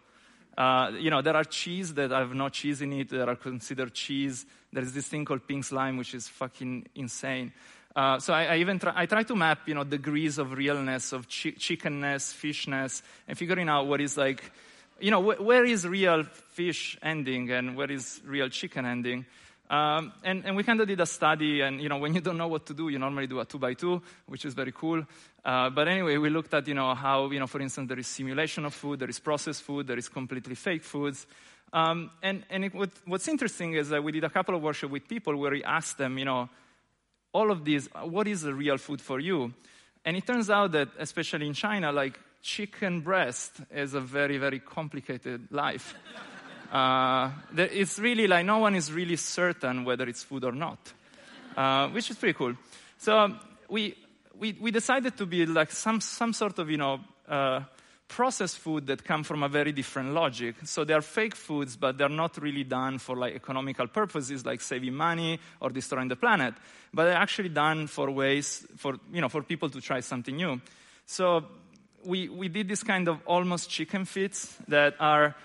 Uh, 0.59 0.91
you 0.99 1.11
know, 1.11 1.23
there 1.23 1.37
are 1.37 1.45
cheese 1.45 1.95
that 1.95 2.11
have 2.11 2.35
no 2.35 2.49
cheese 2.49 2.83
in 2.83 2.93
it 2.93 3.09
that 3.11 3.29
are 3.29 3.37
considered 3.37 3.95
cheese. 3.95 4.45
There 4.73 4.83
is 4.83 4.93
this 4.93 5.09
thing 5.09 5.25
called 5.25 5.47
pink 5.47 5.65
slime, 5.65 5.97
which 5.97 6.15
is 6.15 6.29
fucking 6.29 6.89
insane. 6.97 7.53
Uh, 7.95 8.19
so 8.19 8.35
I, 8.35 8.45
I, 8.45 8.57
even 8.59 8.79
try, 8.79 8.93
I 8.95 9.07
try 9.07 9.23
to 9.23 9.35
map, 9.35 9.67
you 9.67 9.75
know, 9.75 9.85
degrees 9.85 10.39
of 10.39 10.53
realness, 10.53 11.12
of 11.12 11.27
chi- 11.29 11.55
chickenness, 11.57 12.35
fishness, 12.35 13.03
and 13.27 13.39
figuring 13.39 13.69
out 13.69 13.87
what 13.87 14.00
is 14.00 14.17
like, 14.17 14.53
you 15.00 15.11
know, 15.11 15.23
wh- 15.23 15.41
where 15.41 15.65
is 15.65 15.87
real 15.87 16.25
fish 16.25 16.99
ending 17.03 17.50
and 17.50 17.77
where 17.77 17.91
is 17.91 18.21
real 18.25 18.49
chicken 18.49 18.85
ending. 18.85 19.27
Um, 19.71 20.12
and, 20.25 20.45
and, 20.45 20.57
we 20.57 20.65
kind 20.65 20.81
of 20.81 20.89
did 20.89 21.00
a 21.00 21.07
study, 21.07 21.61
and 21.61 21.81
you 21.81 21.89
know, 21.89 21.99
when 21.99 22.12
you 22.12 22.21
don't 22.21 22.37
know 22.37 22.49
what 22.49 22.67
to 22.67 22.75
do, 22.75 22.89
you 22.89 22.99
normally 22.99 23.29
do 23.29 23.39
a 23.39 23.45
two 23.45 23.59
by 23.61 23.75
two, 23.75 24.03
which 24.27 24.45
is 24.45 24.53
very 24.53 24.73
cool. 24.73 25.07
Uh, 25.45 25.71
but 25.71 25.87
anyway, 25.87 26.17
we 26.17 26.29
looked 26.29 26.53
at 26.55 26.67
you 26.67 26.75
know 26.75 26.93
how 26.93 27.31
you 27.31 27.39
know, 27.39 27.47
for 27.47 27.61
instance, 27.61 27.89
there 27.89 27.99
is 27.99 28.09
simulation 28.09 28.65
of 28.65 28.75
food, 28.75 28.99
there 28.99 29.09
is 29.09 29.21
processed 29.21 29.62
food, 29.62 29.87
there 29.87 29.97
is 29.97 30.09
completely 30.09 30.57
fake 30.57 30.83
foods. 30.83 31.25
Um, 31.73 32.11
and 32.21 32.43
and 32.50 32.65
it, 32.65 32.75
what, 32.75 32.91
what's 33.05 33.29
interesting 33.29 33.75
is 33.75 33.91
that 33.91 34.03
we 34.03 34.11
did 34.11 34.25
a 34.25 34.31
couple 34.31 34.57
of 34.57 34.62
workshops 34.62 34.91
with 34.91 35.07
people 35.07 35.37
where 35.37 35.53
we 35.53 35.62
asked 35.62 35.99
them, 35.99 36.19
you 36.19 36.25
know, 36.25 36.49
all 37.33 37.53
of 37.53 37.65
these, 37.65 37.89
what 38.03 38.27
is 38.27 38.43
the 38.43 38.53
real 38.53 38.77
food 38.77 39.00
for 39.00 39.21
you? 39.21 39.55
And 40.05 40.17
it 40.17 40.27
turns 40.27 40.50
out 40.50 40.73
that, 40.73 40.89
especially 40.99 41.47
in 41.47 41.55
China, 41.55 41.93
like 41.93 42.19
chicken 42.43 43.03
breast 43.03 43.53
is 43.71 43.95
a 43.95 44.00
very, 44.00 44.39
very 44.39 44.59
complicated 44.59 45.49
life. 45.53 45.95
Uh, 46.71 47.31
it's 47.57 47.99
really 47.99 48.27
like 48.27 48.47
no 48.47 48.59
one 48.59 48.75
is 48.75 48.93
really 48.93 49.17
certain 49.17 49.85
whether 49.85 50.09
it's 50.09 50.23
food 50.23 50.45
or 50.45 50.53
not, 50.53 50.79
uh, 51.57 51.89
which 51.89 52.11
is 52.11 52.17
pretty 52.17 52.35
cool. 52.35 52.55
So 52.99 53.19
um, 53.19 53.41
we, 53.69 53.97
we, 54.39 54.57
we 54.61 54.71
decided 54.71 55.17
to 55.17 55.27
be 55.27 55.47
like 55.47 55.73
some, 55.73 56.00
some 56.00 56.33
sort 56.33 56.59
of, 56.59 56.71
you 56.71 56.77
know, 56.77 57.00
uh, 57.29 57.62
processed 58.11 58.59
food 58.59 58.89
that 58.89 59.05
come 59.05 59.23
from 59.23 59.43
a 59.43 59.49
very 59.49 59.73
different 59.73 60.12
logic. 60.12 60.57
So 60.65 60.85
they 60.85 60.95
are 60.95 61.00
fake 61.00 61.37
foods, 61.37 61.77
but 61.77 61.97
they're 61.97 62.09
not 62.09 62.43
really 62.43 62.65
done 62.65 62.99
for 62.99 63.17
like 63.17 63.35
economical 63.35 63.87
purposes, 63.87 64.45
like 64.45 64.61
saving 64.61 64.95
money 64.95 65.39
or 65.61 65.71
destroying 65.71 66.09
the 66.09 66.17
planet. 66.17 66.55
But 66.93 67.05
they're 67.05 67.15
actually 67.15 67.50
done 67.50 67.87
for 67.87 68.11
ways 68.11 68.67
for 68.77 68.97
you 69.12 69.21
know 69.21 69.29
for 69.29 69.43
people 69.43 69.71
to 69.71 69.81
try 69.81 70.00
something 70.00 70.37
new. 70.37 70.61
So 71.07 71.47
we 72.05 72.29
we 72.29 72.49
did 72.49 72.69
this 72.69 72.83
kind 72.83 73.09
of 73.09 73.21
almost 73.27 73.71
chicken 73.71 74.05
fits 74.05 74.57
that 74.67 74.97
are 74.99 75.37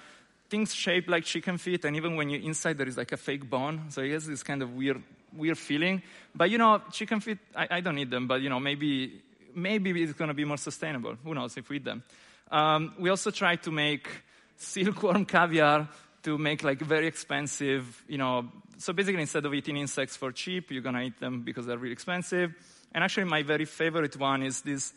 things 0.56 0.74
shaped 0.74 1.10
like 1.10 1.26
chicken 1.26 1.58
feet, 1.58 1.84
and 1.84 1.98
even 1.98 2.16
when 2.16 2.30
you're 2.30 2.42
inside, 2.42 2.78
there 2.78 2.88
is 2.88 2.96
like 2.96 3.12
a 3.12 3.18
fake 3.18 3.50
bone. 3.50 3.88
So 3.90 4.02
it 4.02 4.12
has 4.12 4.26
this 4.26 4.42
kind 4.42 4.62
of 4.62 4.74
weird, 4.74 5.04
weird 5.36 5.58
feeling. 5.58 6.02
But 6.34 6.50
you 6.50 6.58
know, 6.58 6.82
chicken 6.94 7.20
feet, 7.20 7.40
I, 7.54 7.68
I 7.72 7.82
don't 7.82 7.98
eat 7.98 8.10
them, 8.10 8.26
but 8.26 8.42
you 8.42 8.50
know, 8.50 8.62
maybe, 8.62 9.22
maybe 9.54 10.02
it's 10.02 10.14
going 10.14 10.30
to 10.30 10.34
be 10.34 10.46
more 10.46 10.58
sustainable. 10.58 11.18
Who 11.26 11.34
knows 11.34 11.58
if 11.58 11.68
we 11.68 11.76
eat 11.76 11.84
them? 11.84 12.04
Um, 12.50 12.94
we 12.98 13.10
also 13.10 13.32
try 13.32 13.58
to 13.58 13.72
make 13.72 14.08
silkworm 14.56 15.26
caviar 15.36 15.90
to 16.24 16.38
make 16.38 16.64
like 16.64 16.80
very 16.80 17.08
expensive, 17.08 18.04
you 18.08 18.18
know. 18.18 18.50
So 18.78 18.94
basically, 18.94 19.22
instead 19.22 19.46
of 19.46 19.54
eating 19.54 19.76
insects 19.76 20.16
for 20.16 20.32
cheap, 20.32 20.72
you're 20.72 20.84
going 20.84 20.96
to 20.96 21.02
eat 21.02 21.20
them 21.20 21.42
because 21.42 21.66
they're 21.66 21.78
really 21.78 21.92
expensive. 21.92 22.54
And 22.94 23.04
actually, 23.04 23.26
my 23.26 23.44
very 23.44 23.66
favorite 23.66 24.18
one 24.18 24.42
is 24.42 24.62
this 24.62 24.94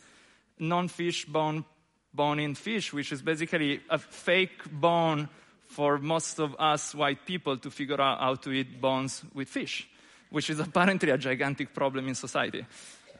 non-fish 0.57 1.25
bone 1.25 1.65
bone-in 2.13 2.55
fish, 2.55 2.93
which 2.93 3.11
is 3.11 3.21
basically 3.21 3.81
a 3.89 3.97
fake 3.97 4.63
bone 4.71 5.29
for 5.69 5.99
most 5.99 6.39
of 6.39 6.55
us 6.59 6.95
white 6.95 7.25
people 7.25 7.55
to 7.57 7.69
figure 7.69 8.01
out 8.01 8.19
how 8.19 8.35
to 8.35 8.51
eat 8.51 8.81
bones 8.81 9.23
with 9.33 9.47
fish, 9.47 9.87
which 10.31 10.49
is 10.49 10.59
apparently 10.59 11.11
a 11.11 11.17
gigantic 11.17 11.73
problem 11.73 12.07
in 12.07 12.15
society. 12.15 12.65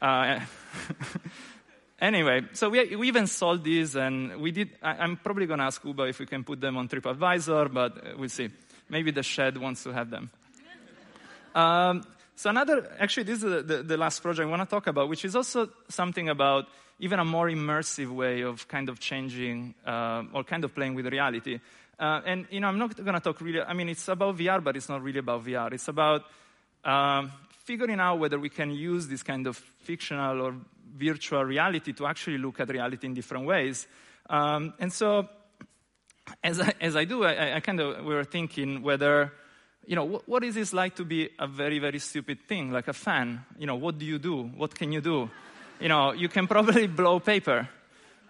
Uh, 0.01 0.39
anyway, 2.01 2.41
so 2.53 2.70
we, 2.70 2.96
we 2.96 3.08
even 3.08 3.27
sold 3.27 3.63
these, 3.63 3.96
and 3.96 4.41
we 4.41 4.51
did. 4.51 4.70
I, 4.82 5.03
am 5.03 5.18
probably 5.18 5.46
going 5.46 5.60
to 5.60 5.65
ask 5.65 5.84
Uber 5.86 6.08
if 6.08 6.20
we 6.20 6.25
can 6.25 6.44
put 6.44 6.60
them 6.60 6.75
on 6.77 6.89
TripAdvisor, 6.89 7.72
but 7.72 8.18
we'll 8.18 8.29
see. 8.29 8.50
Maybe 8.89 9.12
the 9.12 9.24
shed 9.24 9.58
wants 9.58 9.84
to 9.84 9.94
have 9.94 10.10
them. 10.10 10.32
Um, 11.53 12.03
so 12.36 12.50
another, 12.50 12.91
actually, 13.00 13.24
this 13.24 13.44
is 13.44 13.68
the, 13.68 13.84
the 13.84 13.98
last 13.98 14.24
project 14.24 14.48
I 14.48 14.50
want 14.50 14.68
to 14.68 14.75
talk 14.75 14.88
about, 14.88 15.08
which 15.08 15.24
is 15.24 15.36
also 15.36 15.70
something 15.89 16.29
about 16.29 16.68
even 17.00 17.20
a 17.20 17.25
more 17.25 17.48
immersive 17.48 18.10
way 18.10 18.41
of 18.41 18.68
kind 18.68 18.89
of 18.89 19.00
changing 19.00 19.75
uh, 19.86 20.24
or 20.34 20.44
kind 20.44 20.63
of 20.63 20.74
playing 20.74 20.96
with 20.96 21.06
reality. 21.08 21.60
Uh, 22.00 22.22
and 22.25 22.48
you 22.50 22.62
know, 22.62 22.68
I'm 22.68 22.77
not 22.77 22.96
going 22.96 23.13
to 23.13 23.20
talk 23.20 23.41
really. 23.41 23.62
I 23.62 23.74
mean, 23.74 23.89
it's 23.89 24.08
about 24.08 24.38
VR, 24.38 24.63
but 24.63 24.77
it's 24.77 24.88
not 24.88 25.03
really 25.03 25.20
about 25.20 25.44
VR. 25.44 25.74
It's 25.74 25.88
about 25.89 26.24
um, 26.86 27.32
figuring 27.65 28.00
out 28.00 28.20
whether 28.20 28.39
we 28.39 28.50
can 28.50 28.72
use 28.72 29.08
this 29.08 29.22
kind 29.22 29.46
of 29.48 29.58
fictional 29.58 30.41
or 30.41 30.56
virtual 30.96 31.44
reality 31.44 31.94
to 31.94 32.08
actually 32.08 32.38
look 32.38 32.60
at 32.60 32.70
reality 32.70 33.06
in 33.06 33.13
different 33.13 33.46
ways. 33.46 33.86
Um, 34.29 34.74
and 34.79 34.94
so, 34.94 35.27
as 36.44 36.62
I, 36.62 36.74
as 36.79 36.96
I 36.96 37.03
do, 37.03 37.24
I, 37.25 37.56
I, 37.56 37.60
kind 37.60 37.79
of 37.82 38.06
we 38.06 38.13
were 38.13 38.24
thinking 38.24 38.82
whether, 38.82 39.34
you 39.86 39.96
know, 39.96 40.22
what, 40.25 40.44
is 40.44 40.56
this 40.56 40.72
like 40.72 40.96
to 40.96 41.03
be 41.03 41.29
a 41.38 41.48
very 41.48 41.79
very 41.79 42.00
stupid 42.00 42.39
thing 42.48 42.72
like 42.72 42.88
a 42.88 42.94
fan? 42.94 43.44
You 43.58 43.68
know, 43.68 43.75
what 43.75 43.98
do 43.98 44.06
you 44.06 44.20
do? 44.20 44.44
What 44.44 44.74
can 44.74 44.91
you 44.91 45.01
do? 45.01 45.29
You 45.82 45.89
know, 45.89 46.13
you 46.13 46.29
can 46.29 46.48
probably 46.48 46.88
blow 47.01 47.20
paper. 47.20 47.68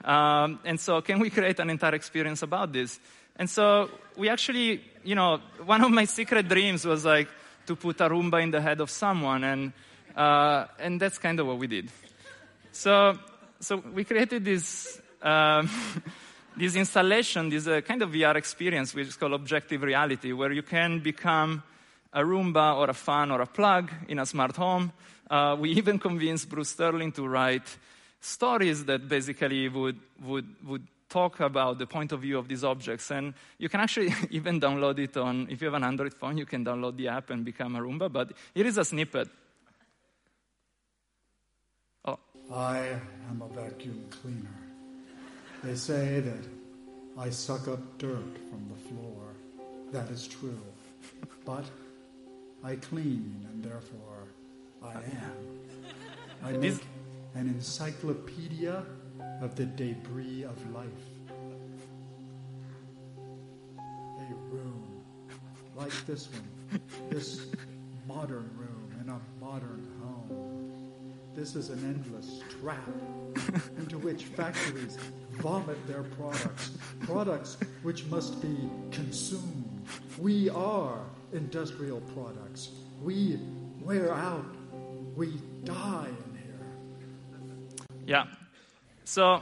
Um, 0.04 0.60
and 0.64 0.80
so, 0.80 1.02
can 1.02 1.20
we 1.20 1.30
create 1.30 1.60
an 1.60 1.70
entire 1.70 1.94
experience 1.94 2.42
about 2.42 2.72
this? 2.72 3.00
And 3.40 3.50
so 3.50 3.90
we 4.18 4.28
actually, 4.28 4.82
you 5.04 5.16
know, 5.16 5.40
one 5.66 5.82
of 5.82 5.92
my 5.92 6.04
secret 6.04 6.50
dreams 6.50 6.86
was 6.86 7.06
like 7.06 7.30
to 7.68 7.76
put 7.78 8.02
a 8.02 8.10
Roomba 8.10 8.44
in 8.44 8.52
the 8.52 8.60
head 8.60 8.82
of 8.82 8.90
someone, 8.90 9.46
and 9.46 9.74
uh, 10.16 10.66
and 10.78 11.00
that's 11.00 11.18
kind 11.18 11.40
of 11.40 11.48
what 11.48 11.58
we 11.58 11.68
did. 11.68 11.90
So 12.74 13.18
so 13.60 13.78
we 13.78 14.04
created 14.04 14.44
this. 14.44 15.02
Um, 15.22 15.70
this 16.58 16.76
installation, 16.76 17.48
this 17.50 17.68
uh, 17.68 17.80
kind 17.80 18.02
of 18.02 18.12
VR 18.12 18.36
experience, 18.36 18.94
which 18.94 19.08
is 19.08 19.16
called 19.16 19.32
objective 19.32 19.82
reality, 19.82 20.34
where 20.34 20.52
you 20.52 20.62
can 20.62 21.00
become 21.00 21.64
a 22.12 22.22
Roomba 22.22 22.76
or 22.76 22.90
a 22.90 22.94
fan 22.94 23.32
or 23.32 23.40
a 23.40 23.46
plug 23.46 23.90
in 24.10 24.20
a 24.20 24.26
smart 24.26 24.58
home. 24.58 24.92
Uh, 25.30 25.56
we 25.58 25.70
even 25.78 26.00
convinced 26.00 26.50
Bruce 26.50 26.70
Sterling 26.70 27.14
to 27.14 27.26
write 27.26 27.78
stories 28.20 28.84
that 28.86 29.08
basically 29.08 29.70
would, 29.70 29.98
would, 30.22 30.48
would 30.66 30.86
talk 31.10 31.40
about 31.40 31.80
the 31.80 31.88
point 31.88 32.12
of 32.12 32.22
view 32.22 32.38
of 32.38 32.48
these 32.48 32.64
objects. 32.64 33.12
And 33.12 33.34
you 33.58 33.68
can 33.68 33.80
actually 33.80 34.14
even 34.30 34.60
download 34.60 35.00
it 35.00 35.18
on, 35.18 35.48
if 35.50 35.62
you 35.62 35.66
have 35.66 35.74
an 35.74 35.84
Android 35.84 36.14
phone, 36.14 36.38
you 36.38 36.46
can 36.46 36.64
download 36.64 36.98
the 36.98 37.08
app 37.08 37.30
and 37.30 37.44
become 37.44 37.76
a 37.76 37.80
Roomba. 37.80 38.12
But 38.12 38.34
here 38.54 38.66
is 38.66 38.78
a 38.78 38.86
snippet. 38.86 39.28
Oh. 42.06 42.20
I 42.54 43.00
am 43.30 43.42
a 43.42 43.48
vacuum 43.48 44.06
cleaner. 44.10 44.60
They 45.64 45.76
say 45.76 46.22
that 46.22 46.48
I 47.18 47.30
suck 47.30 47.68
up 47.68 47.98
dirt 47.98 48.38
from 48.50 48.70
the 48.70 48.90
floor. 48.90 49.24
That 49.92 50.10
is 50.10 50.28
true. 50.28 50.62
But 51.46 51.66
I 52.64 52.76
clean, 52.76 53.46
and 53.52 53.64
therefore 53.64 54.28
I 54.84 54.94
am. 54.94 55.60
I 56.44 56.52
make 56.54 56.86
an 57.36 57.48
encyclopedia 57.48 58.86
of 59.42 59.56
the 59.56 59.66
debris 59.66 60.44
of 60.44 60.74
life. 60.74 60.88
A 63.78 64.34
room 64.54 65.04
like 65.76 65.94
this 66.06 66.28
one, 66.32 66.82
this 67.10 67.48
modern 68.08 68.50
room 68.58 68.94
in 69.02 69.10
a 69.10 69.20
modern 69.40 69.88
home. 70.02 70.72
This 71.36 71.56
is 71.56 71.70
an 71.70 71.80
endless 71.86 72.42
trap 72.60 72.90
into 73.78 73.98
which 73.98 74.26
factories 74.26 74.98
vomit 75.38 75.78
their 75.88 76.04
products, 76.04 76.72
products 77.02 77.58
which 77.84 78.06
must 78.08 78.42
be 78.42 78.58
consumed. 78.92 79.66
We 80.18 80.50
are 80.50 81.00
industrial 81.32 82.02
products. 82.14 82.72
We 83.02 83.40
wear 83.82 84.14
out. 84.14 84.54
We 85.16 85.34
die 85.64 86.08
in 86.08 86.38
here. 86.38 86.60
Yeah. 88.06 88.26
So. 89.10 89.42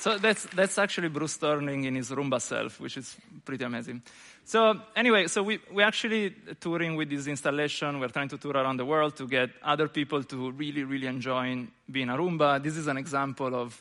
so 0.00 0.18
that's 0.18 0.46
that's 0.46 0.78
actually 0.78 1.08
Bruce 1.10 1.34
Sterling 1.34 1.84
in 1.84 1.94
his 1.94 2.10
Roomba 2.10 2.40
self, 2.40 2.80
which 2.80 2.96
is 2.96 3.16
pretty 3.44 3.64
amazing. 3.64 4.02
So 4.44 4.80
anyway, 4.96 5.28
so 5.28 5.44
we 5.44 5.60
we 5.72 5.84
actually 5.84 6.34
touring 6.60 6.96
with 6.96 7.08
this 7.08 7.28
installation. 7.28 8.00
We're 8.00 8.08
trying 8.08 8.30
to 8.30 8.36
tour 8.36 8.54
around 8.54 8.78
the 8.78 8.84
world 8.84 9.14
to 9.18 9.28
get 9.28 9.50
other 9.62 9.86
people 9.86 10.24
to 10.24 10.50
really 10.50 10.82
really 10.82 11.06
enjoy 11.06 11.68
being 11.88 12.08
a 12.08 12.16
Roomba. 12.16 12.60
This 12.60 12.76
is 12.76 12.88
an 12.88 12.96
example 12.96 13.54
of 13.54 13.80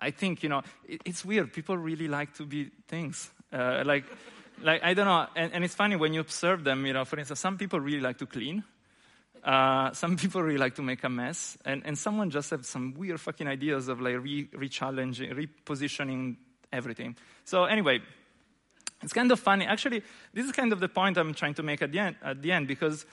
I 0.00 0.10
think, 0.10 0.42
you 0.42 0.48
know, 0.48 0.62
it, 0.88 1.02
it's 1.04 1.24
weird. 1.24 1.52
People 1.52 1.78
really 1.78 2.08
like 2.08 2.34
to 2.34 2.44
be 2.44 2.72
things. 2.88 3.30
Uh, 3.52 3.84
like, 3.86 4.04
like, 4.60 4.82
I 4.82 4.94
don't 4.94 5.06
know. 5.06 5.26
And, 5.36 5.52
and, 5.52 5.64
it's 5.64 5.74
funny 5.74 5.96
when 5.96 6.12
you 6.14 6.20
observe 6.20 6.62
them, 6.64 6.84
you 6.86 6.92
know, 6.92 7.04
for 7.04 7.18
instance, 7.18 7.40
some 7.40 7.56
people 7.58 7.80
really 7.80 8.00
like 8.00 8.18
to 8.18 8.26
clean. 8.26 8.64
Uh, 9.44 9.92
some 9.92 10.16
people 10.16 10.42
really 10.42 10.58
like 10.58 10.74
to 10.76 10.82
make 10.82 11.04
a 11.04 11.08
mess. 11.08 11.56
And, 11.64 11.82
and 11.84 11.96
someone 11.96 12.30
just 12.30 12.50
have 12.50 12.64
some 12.66 12.94
weird 12.94 13.20
fucking 13.20 13.46
ideas 13.46 13.88
of 13.88 14.00
like 14.00 14.22
re, 14.22 14.48
re-challenging, 14.52 15.30
repositioning 15.30 16.36
everything. 16.72 17.16
So 17.44 17.64
anyway, 17.64 18.00
it's 19.02 19.12
kind 19.12 19.30
of 19.30 19.38
funny. 19.38 19.64
Actually, 19.64 20.02
this 20.34 20.44
is 20.46 20.52
kind 20.52 20.72
of 20.72 20.80
the 20.80 20.88
point 20.88 21.16
I'm 21.18 21.34
trying 21.34 21.54
to 21.54 21.62
make 21.62 21.82
at 21.82 21.92
the 21.92 21.98
end, 21.98 22.16
at 22.22 22.42
the 22.42 22.52
end 22.52 22.66
because 22.66 23.06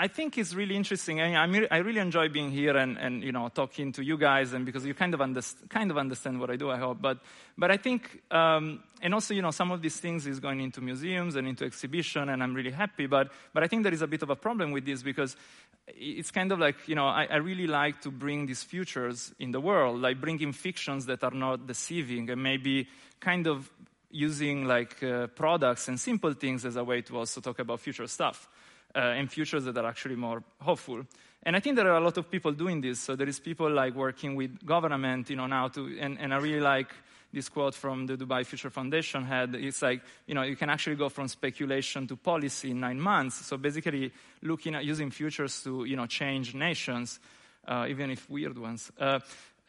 I 0.00 0.06
think 0.06 0.38
it's 0.38 0.54
really 0.54 0.76
interesting. 0.76 1.20
I, 1.20 1.44
mean, 1.48 1.66
I 1.72 1.78
really 1.78 1.98
enjoy 1.98 2.28
being 2.28 2.52
here 2.52 2.76
and, 2.76 2.96
and, 2.98 3.20
you 3.20 3.32
know 3.32 3.48
talking 3.48 3.90
to 3.94 4.04
you 4.04 4.16
guys, 4.16 4.52
and 4.52 4.64
because 4.64 4.86
you 4.86 4.94
kind 4.94 5.12
of 5.12 5.20
understand, 5.20 5.68
kind 5.70 5.90
of 5.90 5.98
understand 5.98 6.38
what 6.38 6.50
I 6.50 6.56
do. 6.56 6.70
I 6.70 6.78
hope, 6.78 7.02
but 7.02 7.18
but 7.56 7.72
I 7.72 7.78
think, 7.78 8.22
um, 8.30 8.84
and 9.02 9.12
also 9.12 9.34
you 9.34 9.42
know 9.42 9.50
some 9.50 9.72
of 9.72 9.82
these 9.82 9.98
things 9.98 10.24
is 10.28 10.38
going 10.38 10.60
into 10.60 10.80
museums 10.80 11.34
and 11.34 11.48
into 11.48 11.64
exhibition, 11.64 12.28
and 12.28 12.44
I'm 12.44 12.54
really 12.54 12.70
happy. 12.70 13.06
But 13.06 13.32
but 13.52 13.64
I 13.64 13.66
think 13.66 13.82
there 13.82 13.92
is 13.92 14.02
a 14.02 14.06
bit 14.06 14.22
of 14.22 14.30
a 14.30 14.36
problem 14.36 14.70
with 14.70 14.86
this 14.86 15.02
because 15.02 15.36
it's 15.88 16.30
kind 16.30 16.52
of 16.52 16.60
like 16.60 16.76
you 16.86 16.94
know 16.94 17.06
I, 17.08 17.26
I 17.28 17.36
really 17.38 17.66
like 17.66 18.00
to 18.02 18.12
bring 18.12 18.46
these 18.46 18.62
futures 18.62 19.34
in 19.40 19.50
the 19.50 19.60
world, 19.60 20.00
like 20.00 20.20
bringing 20.20 20.52
fictions 20.52 21.06
that 21.06 21.24
are 21.24 21.34
not 21.34 21.66
deceiving, 21.66 22.30
and 22.30 22.40
maybe 22.40 22.86
kind 23.18 23.48
of 23.48 23.68
using 24.12 24.64
like 24.64 25.02
uh, 25.02 25.26
products 25.26 25.88
and 25.88 25.98
simple 25.98 26.34
things 26.34 26.64
as 26.64 26.76
a 26.76 26.84
way 26.84 27.02
to 27.02 27.18
also 27.18 27.40
talk 27.40 27.58
about 27.58 27.80
future 27.80 28.06
stuff 28.06 28.48
uh, 28.94 28.98
and 28.98 29.30
futures 29.30 29.64
that 29.64 29.76
are 29.76 29.86
actually 29.86 30.16
more 30.16 30.42
hopeful. 30.60 31.04
And 31.42 31.56
I 31.56 31.60
think 31.60 31.76
there 31.76 31.90
are 31.90 31.96
a 31.96 32.04
lot 32.04 32.16
of 32.18 32.30
people 32.30 32.52
doing 32.52 32.80
this. 32.80 33.00
So 33.00 33.16
there 33.16 33.28
is 33.28 33.38
people 33.38 33.70
like 33.70 33.94
working 33.94 34.34
with 34.34 34.64
government, 34.66 35.30
you 35.30 35.36
know, 35.36 35.46
now 35.46 35.68
to, 35.68 35.96
and, 36.00 36.18
and 36.18 36.34
I 36.34 36.38
really 36.38 36.60
like 36.60 36.88
this 37.32 37.48
quote 37.48 37.74
from 37.74 38.06
the 38.06 38.16
Dubai 38.16 38.44
Future 38.44 38.70
Foundation 38.70 39.24
had. 39.24 39.54
It's 39.54 39.82
like, 39.82 40.02
you 40.26 40.34
know, 40.34 40.42
you 40.42 40.56
can 40.56 40.70
actually 40.70 40.96
go 40.96 41.08
from 41.08 41.28
speculation 41.28 42.06
to 42.08 42.16
policy 42.16 42.70
in 42.70 42.80
nine 42.80 43.00
months. 43.00 43.46
So 43.46 43.56
basically 43.56 44.12
looking 44.42 44.74
at 44.74 44.84
using 44.84 45.10
futures 45.10 45.62
to, 45.62 45.84
you 45.84 45.96
know, 45.96 46.06
change 46.06 46.54
nations, 46.54 47.20
uh, 47.66 47.86
even 47.88 48.10
if 48.10 48.28
weird 48.28 48.58
ones. 48.58 48.90
Uh, 48.98 49.20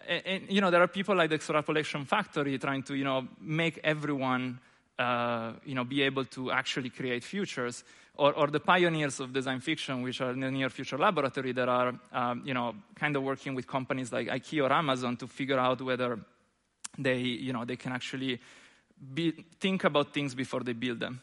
and, 0.07 0.21
and, 0.25 0.43
you 0.49 0.61
know, 0.61 0.71
there 0.71 0.81
are 0.81 0.87
people 0.87 1.15
like 1.15 1.29
the 1.29 1.35
Extrapolation 1.35 2.05
Factory 2.05 2.57
trying 2.57 2.83
to, 2.83 2.95
you 2.95 3.03
know, 3.03 3.27
make 3.41 3.79
everyone, 3.83 4.59
uh, 4.97 5.53
you 5.65 5.75
know, 5.75 5.83
be 5.83 6.01
able 6.01 6.25
to 6.25 6.51
actually 6.51 6.89
create 6.89 7.23
futures 7.23 7.83
or, 8.19 8.33
or, 8.33 8.47
the 8.47 8.59
pioneers 8.59 9.19
of 9.21 9.31
design 9.31 9.61
fiction, 9.61 10.01
which 10.01 10.19
are 10.19 10.31
in 10.31 10.41
the 10.41 10.51
near 10.51 10.69
future 10.69 10.97
laboratory 10.97 11.53
that 11.53 11.69
are, 11.69 11.93
um, 12.11 12.43
you 12.45 12.53
know, 12.53 12.75
kind 12.95 13.15
of 13.15 13.23
working 13.23 13.55
with 13.55 13.65
companies 13.65 14.11
like 14.11 14.27
IKEA 14.27 14.69
or 14.69 14.73
Amazon 14.73 15.15
to 15.17 15.27
figure 15.27 15.57
out 15.57 15.81
whether 15.81 16.19
they, 16.97 17.17
you 17.17 17.53
know, 17.53 17.63
they 17.63 17.77
can 17.77 17.93
actually 17.93 18.39
be, 19.13 19.31
think 19.59 19.85
about 19.85 20.13
things 20.13 20.35
before 20.35 20.61
they 20.61 20.73
build 20.73 20.99
them. 20.99 21.21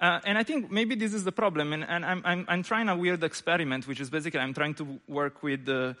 Uh, 0.00 0.20
and 0.24 0.38
I 0.38 0.42
think 0.42 0.70
maybe 0.70 0.94
this 0.94 1.12
is 1.12 1.22
the 1.22 1.32
problem. 1.32 1.72
And, 1.74 1.84
and 1.84 2.04
I'm, 2.04 2.22
I'm, 2.24 2.44
I'm, 2.48 2.62
trying 2.62 2.88
a 2.88 2.96
weird 2.96 3.22
experiment, 3.22 3.86
which 3.86 4.00
is 4.00 4.10
basically 4.10 4.40
I'm 4.40 4.54
trying 4.54 4.74
to 4.74 5.00
work 5.06 5.42
with 5.42 5.66
the, 5.66 5.94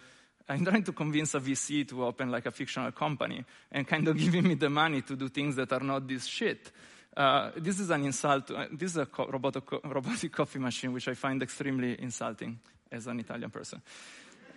I'm 0.48 0.64
trying 0.64 0.82
to 0.84 0.92
convince 0.92 1.34
a 1.34 1.40
VC 1.40 1.86
to 1.90 2.04
open 2.06 2.30
like 2.30 2.46
a 2.46 2.50
fictional 2.50 2.90
company 2.90 3.44
and 3.70 3.86
kind 3.86 4.08
of 4.08 4.16
giving 4.24 4.44
me 4.44 4.54
the 4.54 4.70
money 4.70 5.02
to 5.02 5.14
do 5.14 5.28
things 5.28 5.56
that 5.56 5.72
are 5.72 5.80
not 5.80 6.08
this 6.08 6.24
shit. 6.24 6.72
Uh, 7.16 7.50
this 7.56 7.78
is 7.78 7.90
an 7.90 8.04
insult. 8.04 8.50
Uh, 8.50 8.66
this 8.72 8.92
is 8.92 8.96
a 8.96 9.06
co- 9.06 9.26
robotic, 9.26 9.66
co- 9.66 9.80
robotic 9.84 10.32
coffee 10.32 10.58
machine, 10.58 10.92
which 10.92 11.08
I 11.08 11.14
find 11.14 11.42
extremely 11.42 12.00
insulting 12.00 12.58
as 12.90 13.06
an 13.06 13.20
Italian 13.20 13.50
person. 13.50 13.82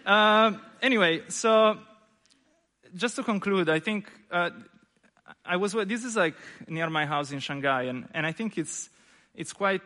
Uh, 0.06 0.54
anyway, 0.82 1.24
so 1.28 1.78
just 2.96 3.16
to 3.18 3.24
conclude, 3.24 3.70
I 3.70 3.80
think 3.80 4.10
uh, 4.32 4.52
I 5.44 5.58
was. 5.58 5.74
This 5.74 6.06
is 6.06 6.16
like 6.16 6.36
near 6.68 6.90
my 6.90 7.06
house 7.06 7.32
in 7.32 7.40
Shanghai, 7.40 7.84
and, 7.84 8.08
and 8.14 8.26
I 8.26 8.32
think 8.32 8.58
it's 8.58 8.90
it's 9.34 9.52
quite 9.52 9.82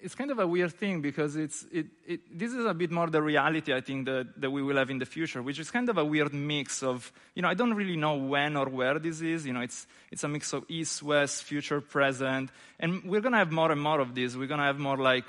it's 0.00 0.14
kind 0.14 0.30
of 0.30 0.38
a 0.38 0.46
weird 0.46 0.72
thing 0.72 1.00
because 1.00 1.36
it's, 1.36 1.64
it, 1.72 1.86
it, 2.06 2.38
this 2.38 2.52
is 2.52 2.64
a 2.64 2.74
bit 2.74 2.90
more 2.90 3.08
the 3.08 3.20
reality, 3.20 3.72
I 3.72 3.80
think, 3.80 4.06
that, 4.06 4.40
that 4.40 4.50
we 4.50 4.62
will 4.62 4.76
have 4.76 4.90
in 4.90 4.98
the 4.98 5.06
future, 5.06 5.42
which 5.42 5.58
is 5.58 5.70
kind 5.70 5.88
of 5.88 5.98
a 5.98 6.04
weird 6.04 6.32
mix 6.32 6.82
of, 6.82 7.12
you 7.34 7.42
know, 7.42 7.48
I 7.48 7.54
don't 7.54 7.74
really 7.74 7.96
know 7.96 8.16
when 8.16 8.56
or 8.56 8.68
where 8.68 8.98
this 8.98 9.20
is. 9.20 9.46
You 9.46 9.52
know, 9.52 9.60
it's, 9.60 9.86
it's 10.10 10.24
a 10.24 10.28
mix 10.28 10.52
of 10.52 10.64
east, 10.68 11.02
west, 11.02 11.44
future, 11.44 11.80
present. 11.80 12.50
And 12.78 13.04
we're 13.04 13.20
going 13.20 13.32
to 13.32 13.38
have 13.38 13.52
more 13.52 13.70
and 13.70 13.80
more 13.80 14.00
of 14.00 14.14
this. 14.14 14.36
We're 14.36 14.46
going 14.46 14.60
to 14.60 14.66
have 14.66 14.78
more 14.78 14.96
like, 14.96 15.24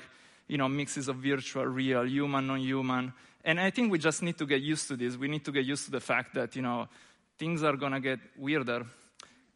you 0.48 0.58
know, 0.58 0.68
mixes 0.68 1.08
of 1.08 1.16
virtual, 1.16 1.66
real, 1.66 2.06
human, 2.06 2.46
non 2.46 2.60
human. 2.60 3.12
And 3.44 3.60
I 3.60 3.70
think 3.70 3.92
we 3.92 3.98
just 3.98 4.22
need 4.22 4.38
to 4.38 4.46
get 4.46 4.62
used 4.62 4.88
to 4.88 4.96
this. 4.96 5.16
We 5.16 5.28
need 5.28 5.44
to 5.44 5.52
get 5.52 5.64
used 5.64 5.84
to 5.86 5.90
the 5.90 6.00
fact 6.00 6.34
that, 6.34 6.56
you 6.56 6.62
know, 6.62 6.88
things 7.38 7.62
are 7.62 7.76
going 7.76 7.92
to 7.92 8.00
get 8.00 8.18
weirder. 8.36 8.86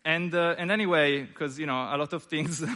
And, 0.05 0.35
uh, 0.35 0.55
and 0.59 0.71
anyway, 0.71 1.23
because, 1.23 1.59
you 1.59 1.67
know, 1.67 1.89
a 1.93 1.97
lot 1.97 2.13
of 2.13 2.25
things. 2.25 2.65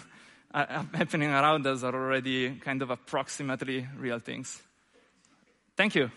Uh, 0.54 0.66
uh, 0.68 0.84
happening 0.94 1.30
around 1.30 1.66
us 1.66 1.82
are 1.82 1.92
already 1.92 2.54
kind 2.60 2.80
of 2.80 2.90
approximately 2.90 3.88
real 3.98 4.20
things. 4.20 4.62
Thank 5.76 5.96
you. 5.96 6.12